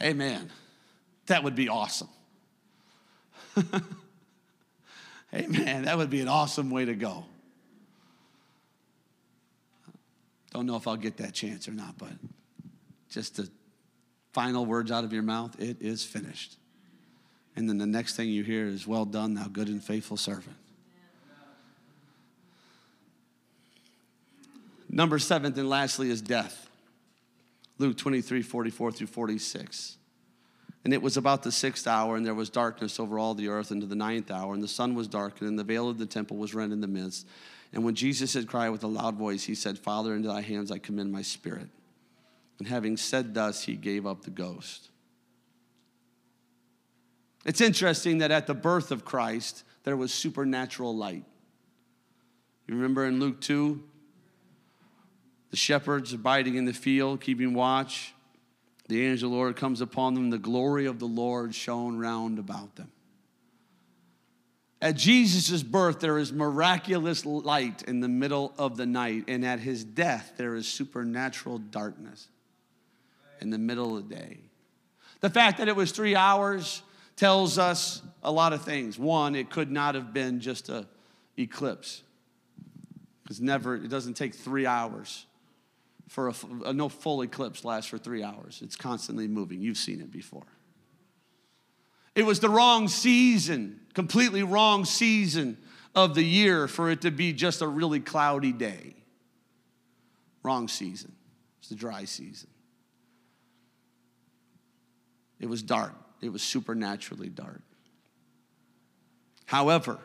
Amen. 0.00 0.50
That 1.26 1.42
would 1.42 1.54
be 1.54 1.68
awesome. 1.68 2.08
Amen. 5.34 5.84
That 5.84 5.98
would 5.98 6.10
be 6.10 6.20
an 6.20 6.28
awesome 6.28 6.70
way 6.70 6.84
to 6.84 6.94
go. 6.94 7.24
Don't 10.52 10.66
know 10.66 10.76
if 10.76 10.86
I'll 10.86 10.96
get 10.96 11.18
that 11.18 11.34
chance 11.34 11.68
or 11.68 11.72
not, 11.72 11.98
but 11.98 12.12
just 13.10 13.36
the 13.36 13.48
final 14.32 14.64
words 14.64 14.90
out 14.90 15.04
of 15.04 15.12
your 15.12 15.22
mouth 15.22 15.60
it 15.60 15.76
is 15.80 16.04
finished. 16.04 16.56
And 17.56 17.68
then 17.68 17.78
the 17.78 17.86
next 17.86 18.16
thing 18.16 18.28
you 18.28 18.44
hear 18.44 18.66
is, 18.66 18.86
Well 18.86 19.04
done, 19.04 19.34
thou 19.34 19.48
good 19.48 19.68
and 19.68 19.82
faithful 19.82 20.16
servant. 20.16 20.56
Number 24.98 25.20
seventh 25.20 25.56
and 25.56 25.70
lastly 25.70 26.10
is 26.10 26.20
death. 26.20 26.68
Luke 27.78 27.96
23, 27.96 28.42
44 28.42 28.90
through 28.90 29.06
46. 29.06 29.96
And 30.82 30.92
it 30.92 31.00
was 31.00 31.16
about 31.16 31.44
the 31.44 31.52
sixth 31.52 31.86
hour, 31.86 32.16
and 32.16 32.26
there 32.26 32.34
was 32.34 32.50
darkness 32.50 32.98
over 32.98 33.16
all 33.16 33.34
the 33.34 33.46
earth 33.46 33.70
into 33.70 33.86
the 33.86 33.94
ninth 33.94 34.28
hour, 34.28 34.52
and 34.54 34.60
the 34.60 34.66
sun 34.66 34.96
was 34.96 35.06
darkened, 35.06 35.48
and 35.48 35.56
the 35.56 35.62
veil 35.62 35.88
of 35.88 35.98
the 35.98 36.06
temple 36.06 36.36
was 36.36 36.52
rent 36.52 36.72
in 36.72 36.80
the 36.80 36.88
midst. 36.88 37.28
And 37.72 37.84
when 37.84 37.94
Jesus 37.94 38.34
had 38.34 38.48
cried 38.48 38.70
with 38.70 38.82
a 38.82 38.88
loud 38.88 39.14
voice, 39.14 39.44
he 39.44 39.54
said, 39.54 39.78
Father, 39.78 40.16
into 40.16 40.26
thy 40.26 40.40
hands 40.40 40.72
I 40.72 40.78
commend 40.78 41.12
my 41.12 41.22
spirit. 41.22 41.68
And 42.58 42.66
having 42.66 42.96
said 42.96 43.34
thus, 43.34 43.62
he 43.62 43.76
gave 43.76 44.04
up 44.04 44.24
the 44.24 44.30
ghost. 44.30 44.88
It's 47.46 47.60
interesting 47.60 48.18
that 48.18 48.32
at 48.32 48.48
the 48.48 48.54
birth 48.54 48.90
of 48.90 49.04
Christ, 49.04 49.62
there 49.84 49.96
was 49.96 50.12
supernatural 50.12 50.96
light. 50.96 51.24
You 52.66 52.74
remember 52.74 53.06
in 53.06 53.20
Luke 53.20 53.40
2, 53.40 53.80
the 55.50 55.56
shepherds 55.56 56.12
abiding 56.12 56.56
in 56.56 56.64
the 56.64 56.72
field, 56.72 57.20
keeping 57.20 57.54
watch. 57.54 58.14
The 58.88 59.04
angel 59.04 59.28
of 59.28 59.32
the 59.32 59.36
Lord 59.36 59.56
comes 59.56 59.80
upon 59.80 60.14
them, 60.14 60.30
the 60.30 60.38
glory 60.38 60.86
of 60.86 60.98
the 60.98 61.06
Lord 61.06 61.54
shone 61.54 61.98
round 61.98 62.38
about 62.38 62.76
them. 62.76 62.90
At 64.80 64.96
Jesus' 64.96 65.62
birth, 65.62 66.00
there 66.00 66.18
is 66.18 66.32
miraculous 66.32 67.26
light 67.26 67.82
in 67.82 68.00
the 68.00 68.08
middle 68.08 68.54
of 68.56 68.76
the 68.76 68.86
night, 68.86 69.24
and 69.26 69.44
at 69.44 69.58
his 69.58 69.84
death, 69.84 70.34
there 70.36 70.54
is 70.54 70.68
supernatural 70.68 71.58
darkness 71.58 72.28
in 73.40 73.50
the 73.50 73.58
middle 73.58 73.96
of 73.96 74.08
the 74.08 74.14
day. 74.14 74.38
The 75.20 75.30
fact 75.30 75.58
that 75.58 75.68
it 75.68 75.74
was 75.74 75.90
three 75.90 76.14
hours 76.14 76.82
tells 77.16 77.58
us 77.58 78.02
a 78.22 78.30
lot 78.30 78.52
of 78.52 78.62
things. 78.62 78.98
One, 78.98 79.34
it 79.34 79.50
could 79.50 79.70
not 79.70 79.96
have 79.96 80.14
been 80.14 80.38
just 80.38 80.68
a 80.68 80.86
eclipse. 81.36 82.02
Because 83.22 83.40
never, 83.40 83.74
it 83.74 83.88
doesn't 83.88 84.14
take 84.14 84.34
three 84.34 84.64
hours 84.64 85.26
for 86.08 86.28
a, 86.28 86.34
a 86.64 86.72
no 86.72 86.88
full 86.88 87.22
eclipse 87.22 87.64
lasts 87.64 87.88
for 87.88 87.98
three 87.98 88.22
hours. 88.22 88.60
It's 88.64 88.76
constantly 88.76 89.28
moving. 89.28 89.60
You've 89.60 89.76
seen 89.76 90.00
it 90.00 90.10
before. 90.10 90.46
It 92.14 92.26
was 92.26 92.40
the 92.40 92.48
wrong 92.48 92.88
season, 92.88 93.80
completely 93.94 94.42
wrong 94.42 94.84
season 94.84 95.56
of 95.94 96.14
the 96.14 96.24
year 96.24 96.66
for 96.66 96.90
it 96.90 97.02
to 97.02 97.10
be 97.10 97.32
just 97.32 97.62
a 97.62 97.68
really 97.68 98.00
cloudy 98.00 98.52
day. 98.52 98.96
Wrong 100.42 100.66
season. 100.66 101.12
It's 101.60 101.68
the 101.68 101.74
dry 101.74 102.04
season. 102.04 102.48
It 105.38 105.48
was 105.48 105.62
dark. 105.62 105.94
It 106.20 106.30
was 106.30 106.42
supernaturally 106.42 107.28
dark. 107.28 107.62
However, 109.46 109.98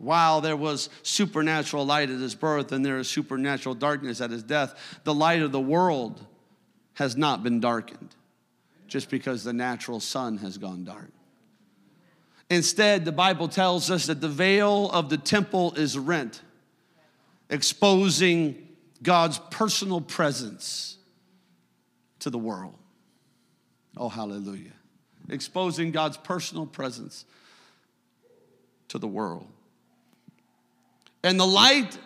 while 0.00 0.40
there 0.40 0.56
was 0.56 0.88
supernatural 1.02 1.84
light 1.84 2.08
at 2.08 2.18
his 2.18 2.34
birth 2.34 2.72
and 2.72 2.84
there 2.84 2.98
is 2.98 3.08
supernatural 3.08 3.74
darkness 3.74 4.20
at 4.22 4.30
his 4.30 4.42
death, 4.42 4.74
the 5.04 5.12
light 5.12 5.42
of 5.42 5.52
the 5.52 5.60
world 5.60 6.26
has 6.94 7.16
not 7.16 7.42
been 7.42 7.60
darkened 7.60 8.14
just 8.88 9.10
because 9.10 9.44
the 9.44 9.52
natural 9.52 10.00
sun 10.00 10.38
has 10.38 10.56
gone 10.56 10.84
dark. 10.84 11.10
Instead, 12.48 13.04
the 13.04 13.12
Bible 13.12 13.46
tells 13.46 13.90
us 13.90 14.06
that 14.06 14.22
the 14.22 14.28
veil 14.28 14.90
of 14.90 15.10
the 15.10 15.18
temple 15.18 15.74
is 15.74 15.96
rent, 15.98 16.40
exposing 17.50 18.68
God's 19.02 19.38
personal 19.50 20.00
presence 20.00 20.96
to 22.20 22.30
the 22.30 22.38
world. 22.38 22.74
Oh, 23.96 24.08
hallelujah. 24.08 24.72
Exposing 25.28 25.92
God's 25.92 26.16
personal 26.16 26.66
presence 26.66 27.26
to 28.88 28.98
the 28.98 29.06
world. 29.06 29.46
And 31.22 31.38
the 31.38 31.46
light 31.46 31.98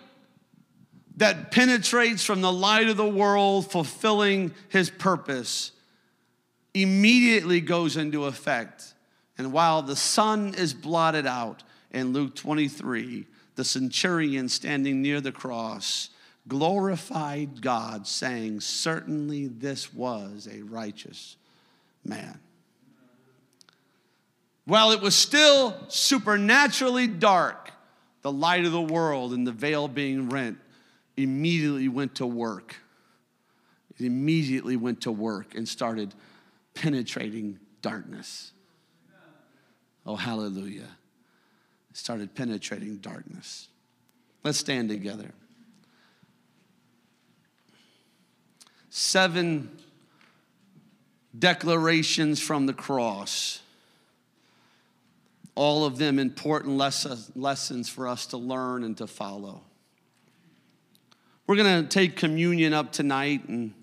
that 1.16 1.52
penetrates 1.52 2.24
from 2.24 2.40
the 2.40 2.52
light 2.52 2.88
of 2.88 2.96
the 2.96 3.08
world, 3.08 3.70
fulfilling 3.70 4.52
his 4.68 4.90
purpose, 4.90 5.72
immediately 6.72 7.60
goes 7.60 7.96
into 7.96 8.24
effect. 8.24 8.94
And 9.38 9.52
while 9.52 9.82
the 9.82 9.96
sun 9.96 10.54
is 10.54 10.74
blotted 10.74 11.26
out 11.26 11.62
in 11.92 12.12
Luke 12.12 12.34
23, 12.34 13.26
the 13.54 13.64
centurion 13.64 14.48
standing 14.48 15.00
near 15.00 15.20
the 15.20 15.32
cross 15.32 16.10
glorified 16.48 17.62
God, 17.62 18.06
saying, 18.06 18.60
Certainly 18.60 19.48
this 19.48 19.94
was 19.94 20.48
a 20.50 20.62
righteous 20.62 21.36
man. 22.04 22.38
While 24.66 24.92
it 24.92 25.00
was 25.00 25.14
still 25.14 25.76
supernaturally 25.88 27.06
dark, 27.06 27.70
the 28.24 28.32
light 28.32 28.64
of 28.64 28.72
the 28.72 28.80
world 28.80 29.34
and 29.34 29.46
the 29.46 29.52
veil 29.52 29.86
being 29.86 30.30
rent, 30.30 30.56
immediately 31.14 31.88
went 31.88 32.14
to 32.14 32.26
work. 32.26 32.76
It 33.98 34.06
immediately 34.06 34.76
went 34.76 35.02
to 35.02 35.12
work 35.12 35.54
and 35.54 35.68
started 35.68 36.14
penetrating 36.72 37.58
darkness. 37.82 38.52
Oh, 40.06 40.16
hallelujah. 40.16 40.88
It 41.90 41.96
started 41.98 42.34
penetrating 42.34 42.96
darkness. 42.96 43.68
Let's 44.42 44.58
stand 44.58 44.88
together. 44.88 45.30
Seven 48.88 49.70
declarations 51.38 52.40
from 52.40 52.64
the 52.64 52.72
cross 52.72 53.60
all 55.54 55.84
of 55.84 55.98
them 55.98 56.18
important 56.18 56.76
lessons 56.76 57.88
for 57.88 58.08
us 58.08 58.26
to 58.26 58.36
learn 58.36 58.82
and 58.82 58.96
to 58.98 59.06
follow. 59.06 59.62
We're 61.46 61.56
going 61.56 61.82
to 61.82 61.88
take 61.88 62.16
communion 62.16 62.72
up 62.72 62.90
tonight, 62.90 63.48
and 63.48 63.74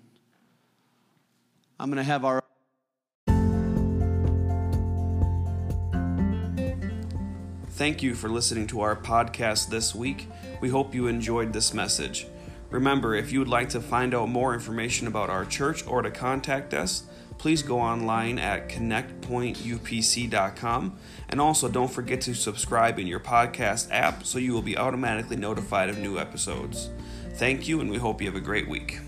I'm 1.78 1.88
going 1.88 1.96
to 1.96 2.02
have 2.02 2.24
our 2.24 2.42
Thank 7.70 8.02
you 8.02 8.14
for 8.14 8.28
listening 8.28 8.66
to 8.68 8.82
our 8.82 8.94
podcast 8.94 9.68
this 9.70 9.94
week. 9.94 10.28
We 10.60 10.68
hope 10.68 10.94
you 10.94 11.08
enjoyed 11.08 11.52
this 11.52 11.74
message. 11.74 12.26
Remember, 12.70 13.14
if 13.14 13.32
you 13.32 13.40
would 13.40 13.48
like 13.48 13.70
to 13.70 13.80
find 13.80 14.14
out 14.14 14.28
more 14.28 14.54
information 14.54 15.06
about 15.06 15.30
our 15.30 15.44
church 15.44 15.84
or 15.86 16.00
to 16.02 16.10
contact 16.10 16.74
us, 16.74 17.04
please 17.42 17.60
go 17.60 17.78
online 17.80 18.38
at 18.38 18.68
connectpointupc.com. 18.68 20.96
And 21.28 21.40
also, 21.40 21.68
don't 21.68 21.90
forget 21.90 22.20
to 22.20 22.34
subscribe 22.34 23.00
in 23.00 23.08
your 23.08 23.18
podcast 23.18 23.88
app 23.90 24.24
so 24.24 24.38
you 24.38 24.52
will 24.52 24.62
be 24.62 24.78
automatically 24.78 25.34
notified 25.34 25.88
of 25.88 25.98
new 25.98 26.20
episodes. 26.20 26.90
Thank 27.34 27.66
you, 27.66 27.80
and 27.80 27.90
we 27.90 27.98
hope 27.98 28.20
you 28.20 28.28
have 28.28 28.36
a 28.36 28.40
great 28.40 28.68
week. 28.68 29.00